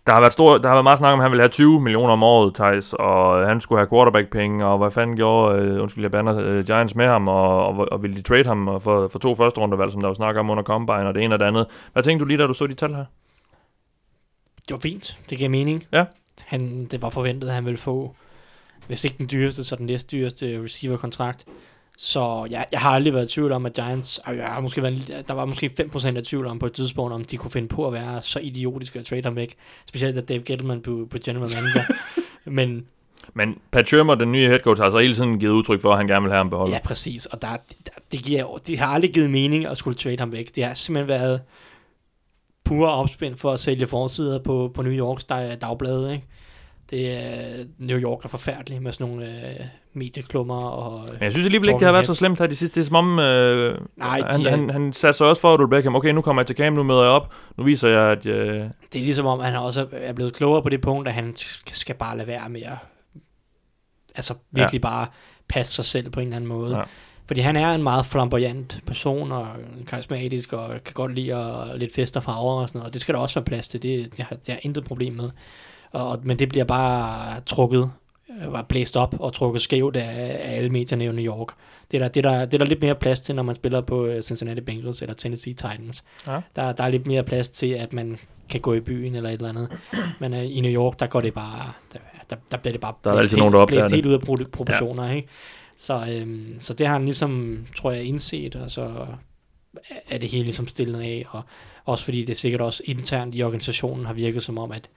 [0.08, 1.82] der har været stor, der har været meget snak om, at han ville have 20
[1.82, 6.04] millioner om året, Thijs, og han skulle have quarterback-penge, og hvad fanden gjorde, øh, undskyld,
[6.04, 9.08] jeg bander, øh, Giants med ham, og, og, og, ville de trade ham og for,
[9.08, 11.40] for to første rundevalg, som der var snak om under Combine, og det ene og
[11.40, 11.66] det andet.
[11.94, 13.06] Hvad tænkte du lige, da du så de tal her?
[14.68, 15.18] Det var fint.
[15.30, 15.84] Det gav mening.
[15.94, 16.06] Ja.
[16.46, 18.16] Han, det var forventet, at han ville få,
[18.88, 21.46] hvis ikke den dyreste, så den næst dyreste receiver-kontrakt.
[22.00, 24.84] Så jeg, jeg har aldrig været i tvivl om, at Giants, og jeg har måske
[24.84, 27.68] været, der var måske 5% af tvivl om på et tidspunkt, om de kunne finde
[27.68, 29.56] på at være så idiotiske at trade ham væk.
[29.86, 31.82] Specielt da Dave Gettleman blev, blev general manager.
[32.50, 32.86] Men
[33.34, 35.98] Men Pat Shermer, den nye head coach, har så hele tiden givet udtryk for, at
[35.98, 36.74] han gerne vil have ham beholdt.
[36.74, 37.26] Ja, præcis.
[37.26, 40.56] Og der, der, det, giver, det har aldrig givet mening at skulle trade ham væk.
[40.56, 41.42] Det har simpelthen været
[42.64, 46.14] pure opspind for at sælge forsider på, på New Yorks dag, dagblade.
[46.14, 46.26] Ikke?
[46.90, 49.66] Det er New York er forfærdelig med sådan nogle øh,
[49.98, 50.62] medieklummer.
[50.62, 52.76] Og, Men jeg synes alligevel ikke, det har været så slemt her de sidste.
[52.76, 55.70] Det er som om, øh, Nej, han, er- han, han satte sig også for Odell
[55.70, 55.96] Beckham.
[55.96, 57.34] Okay, nu kommer jeg til camp, nu møder jeg op.
[57.58, 58.26] Nu viser jeg, at...
[58.26, 58.60] Øh,
[58.94, 61.34] det er ligesom om, han også er blevet klogere på det punkt, at han
[61.72, 62.78] skal bare lade være med at
[64.16, 64.88] altså virkelig ja.
[64.88, 65.08] bare
[65.48, 66.78] passe sig selv på en eller anden måde.
[66.78, 66.84] Ja.
[67.28, 69.48] Fordi han er en meget flamboyant person, og
[69.88, 72.88] karismatisk, og kan godt lide at, lidt fest og farver og sådan noget.
[72.90, 73.82] Og det skal der også være plads til.
[73.82, 75.30] Det, det, har, det har intet problem med.
[75.92, 77.92] Og, men det bliver bare trukket,
[78.52, 81.48] bare blæst op og trukket skævt af, af alle medierne i New York.
[81.92, 83.56] Det er, der, det, er der, det er der lidt mere plads til, når man
[83.56, 86.04] spiller på øh, Cincinnati Bengals eller Tennessee Titans.
[86.28, 86.42] Ja.
[86.56, 88.18] Der, der er lidt mere plads til, at man
[88.50, 89.70] kan gå i byen eller et eller andet.
[90.20, 92.94] Men øh, i New York, der går det bare, der, der, der bliver det bare
[93.04, 95.14] Der er blæst helt, nogen, der blæst helt ud af pro- proportioner, ja.
[95.14, 95.28] ikke?
[95.78, 98.92] Så, øhm, så det har han ligesom, tror jeg, indset, og så
[100.10, 101.42] er det hele ligesom stillet af, og
[101.86, 104.90] også fordi det sikkert også internt i organisationen har virket som om, at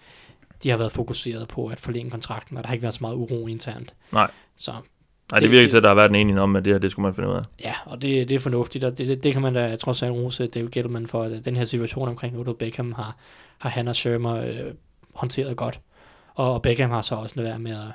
[0.62, 3.14] de har været fokuseret på at forlænge kontrakten, og der har ikke været så meget
[3.14, 3.94] uro internt.
[4.12, 4.30] Nej.
[4.56, 4.80] Så nej,
[5.32, 6.78] det Det- virker det- til, at der har været en enighed om, at det her,
[6.78, 7.42] det skulle man finde ud af.
[7.64, 10.12] ja, og det, det er fornuftigt, og det, det, det kan man da trods alt
[10.12, 13.16] rose David Gettleman for, at den her situation omkring Odell Beckham har,
[13.58, 14.54] har han og Shermer øh,
[15.14, 15.80] håndteret godt.
[16.34, 17.92] Og Beckham har så også lade være med at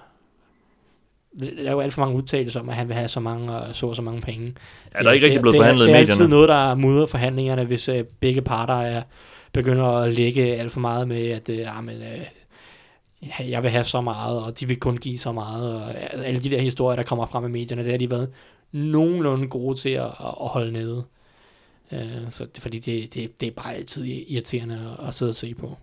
[1.39, 3.75] der er jo alt for mange udtalelser om, at han vil have så mange og
[3.75, 4.55] så og så mange penge.
[4.97, 6.29] Ja, der er ikke rigtig det, blevet det, forhandlet det, i det er altid medierne.
[6.29, 9.01] noget, der mudrer forhandlingerne, hvis øh, begge parter er,
[9.53, 12.07] begynder at lægge alt for meget med, at øh, ah, men, øh,
[13.39, 15.93] jeg vil have så meget, og de vil kun give så meget, og
[16.25, 18.29] alle de der historier, der kommer frem i medierne, det har de været
[18.71, 21.03] nogenlunde gode til at, at holde nede.
[21.91, 25.53] Øh, for, fordi det, det, det er bare altid irriterende at, at sidde og se
[25.53, 25.77] på.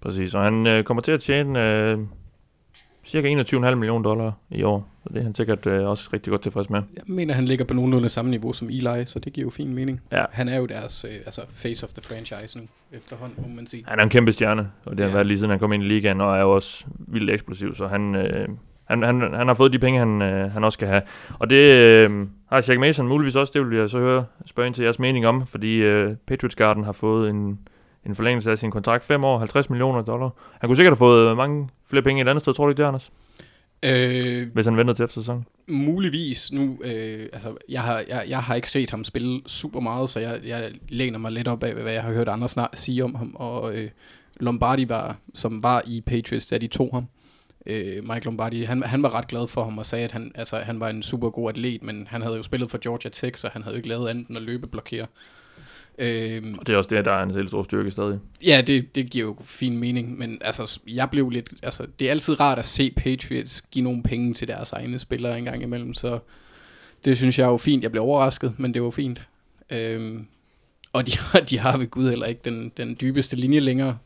[0.00, 1.98] Præcis, og han øh, kommer til at tjene øh,
[3.08, 3.28] cirka
[3.68, 4.88] 21,5 millioner dollar i år.
[5.02, 6.82] Så det er han sikkert øh, også rigtig godt tilfreds med.
[6.94, 9.74] Jeg mener, han ligger på nogenlunde samme niveau som Eli, så det giver jo fin
[9.74, 10.00] mening.
[10.12, 10.24] Ja.
[10.30, 13.84] Han er jo deres øh, altså face of the franchise nu, efterhånden, må man sige.
[13.86, 15.14] Han er en kæmpe stjerne, og det har Ja.
[15.14, 17.86] været lige siden han kom ind i ligaen, og er jo også vildt eksplosiv, så
[17.86, 18.48] han, øh,
[18.84, 21.02] han, han, han har fået de penge, han, øh, han også skal have.
[21.40, 24.74] Og det øh, har Shaq Mason muligvis også, det vil jeg så høre, spørge ind
[24.74, 27.58] til jeres mening om, fordi øh, Patriots Garden har fået en,
[28.08, 29.04] en forlængelse af sin kontrakt.
[29.04, 30.30] 5 år, 50 millioner dollar.
[30.60, 32.88] Han kunne sikkert have fået mange flere penge et andet sted, tror du ikke det,
[32.88, 33.10] Anders?
[33.82, 35.46] Øh, Hvis han venter til efter sæsonen.
[35.68, 40.10] muligvis nu, øh, altså, jeg har, jeg, jeg har ikke set ham spille super meget,
[40.10, 43.04] så jeg, jeg læner mig lidt op af, hvad jeg har hørt andre snart sige
[43.04, 43.88] om ham, og øh,
[44.40, 47.06] Lombardi var, som var i Patriots, da de tog ham,
[47.66, 50.56] øh, Mike Lombardi, han, han var ret glad for ham og sagde, at han, altså,
[50.56, 53.48] han var en super god atlet, men han havde jo spillet for Georgia Tech, så
[53.52, 55.02] han havde jo ikke lavet andet end at løbe blokere.
[55.02, 55.37] Øh,
[56.58, 58.18] Og det er også det, der er en helt stor styrke stadig.
[58.46, 62.10] Ja, det, det giver jo fin mening, men altså, jeg blev lidt, altså, det er
[62.10, 65.94] altid rart at se Patriots give nogle penge til deres egne spillere en gang imellem,
[65.94, 66.18] så
[67.04, 67.82] det synes jeg er jo fint.
[67.82, 69.28] Jeg blev overrasket, men det var fint.
[69.70, 70.26] Øhm,
[70.92, 73.98] og de har, de har ved Gud heller ikke den, den dybeste linje længere.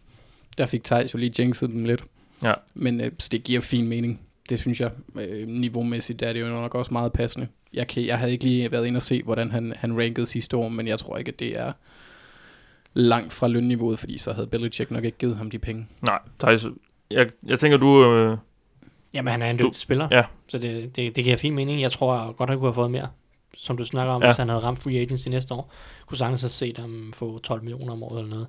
[0.59, 2.05] Der fik Thijs jo lige jinxet dem lidt.
[2.43, 2.53] Ja.
[2.75, 4.21] Men øh, så det giver fin mening.
[4.49, 4.91] Det synes jeg.
[5.21, 7.49] Øh, niveaumæssigt der er det jo nok også meget passende.
[7.75, 10.57] Jeg, kan, jeg havde ikke lige været inde og se, hvordan han, han rankede sidste
[10.57, 11.73] år, men jeg tror ikke, at det er
[12.95, 15.89] langt fra lønniveauet, fordi så havde Belichick nok ikke givet ham de penge.
[16.03, 16.67] Nej, Thijs,
[17.11, 18.05] jeg, jeg tænker, du...
[18.05, 18.39] Øh,
[19.15, 20.25] Jamen, han er en dygtig spiller, ja.
[20.49, 21.81] så det, det, det giver fin mening.
[21.81, 23.09] Jeg tror godt, han kunne have fået mere,
[23.55, 24.29] som du snakker om, ja.
[24.29, 25.73] hvis han havde ramt free agency næste år.
[26.07, 28.47] Kunne sagtens have set ham få 12 millioner om året eller noget.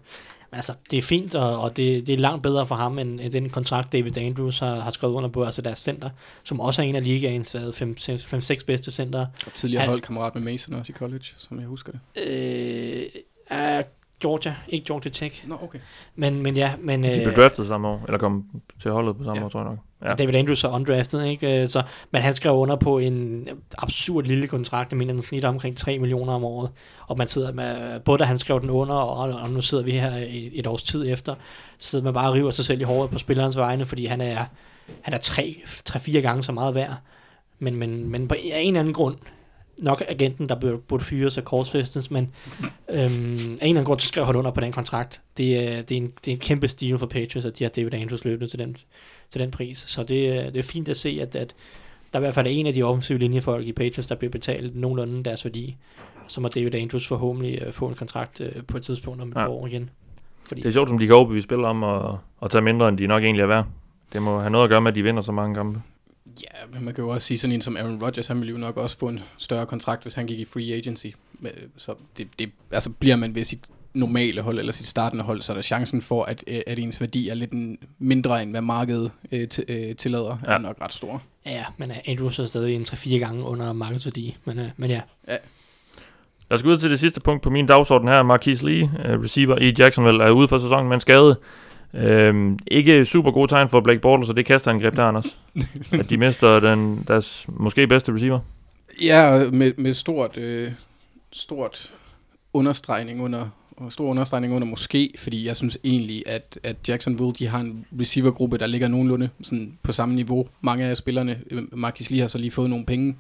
[0.54, 3.34] Altså, det er fint, og, og det, det er langt bedre for ham, end, end
[3.34, 6.10] den kontrakt, David Andrews har, har skrevet under på, altså deres center,
[6.44, 9.26] som også er en af ligaens 5-6 bedste center.
[9.46, 12.00] Og tidligere Han- holdkammerat med Mason også i college, som jeg husker det.
[12.28, 13.04] Øh,
[13.50, 13.84] er
[14.28, 15.80] Georgia, ikke Georgia Tech, Nå, okay.
[16.16, 17.04] men, men ja, men...
[17.04, 18.46] de blev øh, draftet samme år, eller kom
[18.82, 19.46] til holdet på samme Ja.
[19.46, 19.78] år, tror jeg nok.
[20.04, 20.14] Ja.
[20.14, 21.62] David Andrews er undrafted, ikke?
[21.62, 23.48] Øh, Så, men han skrev under på en
[23.78, 26.70] absurd lille kontrakt, jeg mener, den snitter omkring 3 millioner om året.
[27.08, 29.92] Og man sidder med, både da han skrev den under, og, og nu sidder vi
[29.92, 30.12] her
[30.54, 31.36] et, års tid efter,
[31.78, 34.22] så sidder man bare og river sig selv i håret på spillerens vegne, fordi han
[34.22, 34.46] er,
[35.02, 36.94] han er tre, tre, fire gange så meget værd.
[37.60, 39.16] Men, men, men på en en anden grund,
[39.78, 42.32] nok agenten, der burde, fyres af korsfestens, men
[42.90, 43.10] øhm, af en
[43.52, 45.22] eller anden grund, så skrev han under på den kontrakt.
[45.38, 47.70] Det er, det er, en, det er en kæmpe stil for Patriots, at de har
[47.70, 48.78] David Andrews løbende til den,
[49.30, 49.78] til den pris.
[49.88, 51.56] Så det, er- det er fint at se, at, at
[52.14, 54.76] der i hvert fald er en af de offensive linjefolk i Patriots, der bliver betalt
[54.76, 55.76] nogenlunde deres værdi.
[56.28, 59.36] Så må David Andrews forhåbentlig øh, få en kontrakt øh, på et tidspunkt om et
[59.36, 59.42] Ja.
[59.42, 59.48] ja.
[59.50, 59.90] år igen.
[60.48, 62.98] Fordi, Det er sjovt, som de kan overbevise spillere om at, at tage mindre, end
[62.98, 63.66] de nok egentlig er værd.
[64.14, 65.82] Det må have noget at gøre med, at de vinder så mange kampe.
[66.42, 68.58] Ja, men man kan jo også sige sådan en som Aaron Rodgers, han ville jo
[68.58, 71.08] nok også få en større kontrakt, hvis han gik i free agency.
[71.40, 73.60] Men, Så det, det, altså bliver man ved sit
[73.94, 77.02] normale hold, eller sit startende hold, så er der chancen for, at, øh, at ens
[77.02, 80.52] værdi er lidt en- mindre, end hvad markedet øh, t- øh, tillader, Ja.
[80.52, 80.58] ja.
[80.58, 81.24] er nok ret stor.
[81.46, 84.38] ja, ja, men øh, Andrews er stadig en 3-4 gange under markedsværdi.
[84.46, 85.02] Men, øh, men ja,
[86.50, 88.24] Lad os gå ud til det sidste punkt på min dagsorden her.
[88.24, 88.90] Marquise Lee,
[89.24, 91.40] receiver i Jacksonville, er ude for sæsonen med en skade.
[91.94, 95.40] Øhm, ikke super god tegn for Blake Bortles, så det kaster en greb der, Anders.
[96.00, 98.40] at de mister den, deres måske bedste receiver.
[99.02, 100.72] Ja, med, med stort, øh,
[101.32, 101.94] stort
[102.54, 107.48] understregning under, og stor understregning under måske, fordi jeg synes egentlig, at, at Jacksonville, de
[107.48, 110.48] har en receivergruppe, der ligger nogenlunde sådan på samme niveau.
[110.62, 113.16] Mange af spillerne, øh, Marcus Lee har så lige fået nogle penge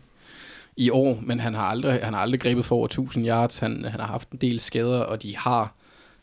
[0.78, 3.86] i år, men han har aldrig, han har aldrig grebet for over 1000 yards, han,
[3.86, 5.74] han har haft en del skader, og de har,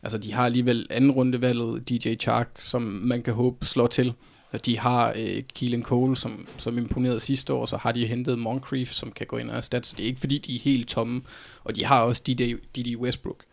[0.03, 4.15] altså de har alligevel anden rundevalget DJ Chark, som man kan håbe slår til.
[4.53, 8.39] Og de har øh, Keelan Cole, som, som imponerede sidste år, så har de hentet
[8.39, 9.89] Moncrief, som kan gå ind og erstatte.
[9.89, 11.23] Så det er ikke fordi, de er helt tomme.
[11.65, 12.57] Og de har også D.D.
[12.77, 12.97] D.D.
[12.97, 13.45] Westbrook.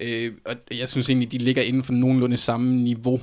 [0.00, 3.20] Øh, og jeg synes egentlig, de ligger inden for nogenlunde samme niveau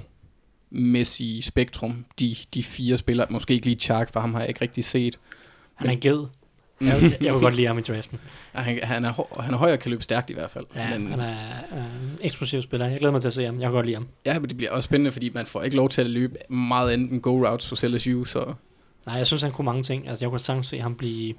[0.70, 2.06] mæssige spektrum.
[2.20, 5.20] De, de fire spillere, måske ikke lige Chark, for ham har jeg ikke rigtig set.
[5.76, 6.26] han er en ged.
[6.82, 8.20] Jeg, jeg, jeg kunne godt lide ham i draften.
[8.52, 10.66] Han, han, er, han er høj og kan løbe stærkt i hvert fald.
[10.76, 11.36] Ja, men, han er
[11.72, 12.88] øh, en eksplosiv spiller.
[12.88, 13.56] Jeg glæder mig til at se ham.
[13.56, 14.08] Jeg kan godt lide ham.
[14.26, 16.92] ja, men det bliver også spændende, fordi man får ikke lov til at løbe meget
[16.92, 18.54] andet end go routes hos LSU, så
[19.08, 20.08] Nej, jeg synes, han kunne mange ting.
[20.08, 21.34] Altså, jeg kunne sagtens se ham blive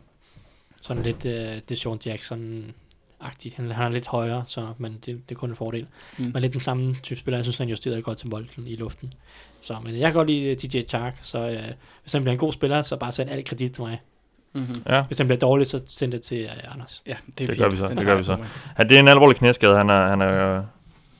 [0.82, 3.52] sådan lidt uh, Deshaun Jackson-agtig.
[3.56, 5.86] Han, han er lidt højere, så, men det, det er kun en fordel.
[6.18, 6.24] Mm.
[6.24, 7.38] Men lidt den samme type spiller.
[7.38, 9.12] Jeg synes, han justerede godt til bolden i luften.
[9.60, 12.38] Så, men jeg kan godt lide øh, DJ Chark, så uh, hvis han bliver en
[12.38, 14.00] god spiller, så bare send alt kredit til mig.
[14.52, 14.82] Mm-hmm.
[14.88, 15.02] Ja.
[15.02, 17.02] Hvis han bliver dårlig, så send det til uh, Anders.
[17.06, 17.58] ja, det, er Det fint.
[17.58, 18.36] gør vi så, Den det gør vi så.
[18.76, 20.62] Han, det er en alvorlig knæskade, han, er, han, er,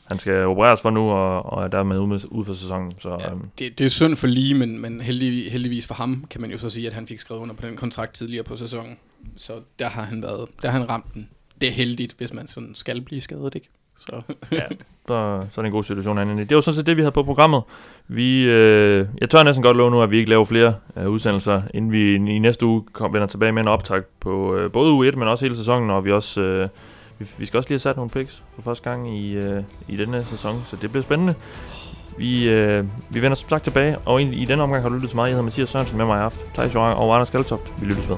[0.05, 2.93] han skal opereres for nu, og, og er dermed ude, med, ude for sæsonen.
[3.01, 6.25] Så Ja, øhm, det, det er synd for lige, men, men heldig, heldigvis for ham,
[6.31, 8.57] kan man jo så sige, at han fik skrevet under på den kontrakt tidligere på
[8.57, 8.97] sæsonen.
[9.37, 11.29] Så der har han været, der har han ramt den.
[11.61, 13.69] Det er heldigt, hvis man sådan skal blive skadet, ikke?
[13.99, 14.23] Så
[14.53, 14.63] ja,
[15.09, 16.45] så, så er det en god situation herinde.
[16.45, 17.63] Det var sådan set det, vi havde på programmet.
[18.11, 21.63] Vi, øh, jeg tør næsten godt love nu, at vi ikke laver flere øh, udsendelser,
[21.75, 25.09] inden vi i næste uge kom, vender tilbage med en optag på øh, både uge
[25.09, 26.41] 1, men også hele sæsonen, og vi også...
[26.41, 26.69] Øh,
[27.19, 29.97] vi, vi skal også lige have sat nogle picks for første gang i, øh, i
[29.97, 31.35] denne sæson, så det bliver spændende.
[32.19, 35.11] Vi, øh, vi vender som sagt tilbage, og i, i denne omgang har du lyttet
[35.11, 35.23] til mig.
[35.23, 36.47] Jeg hedder Mathias Sørensen med mig i aften.
[36.55, 37.73] Thijs Joran og Anders Kaltoft.
[37.81, 38.17] Vi lyttes ved.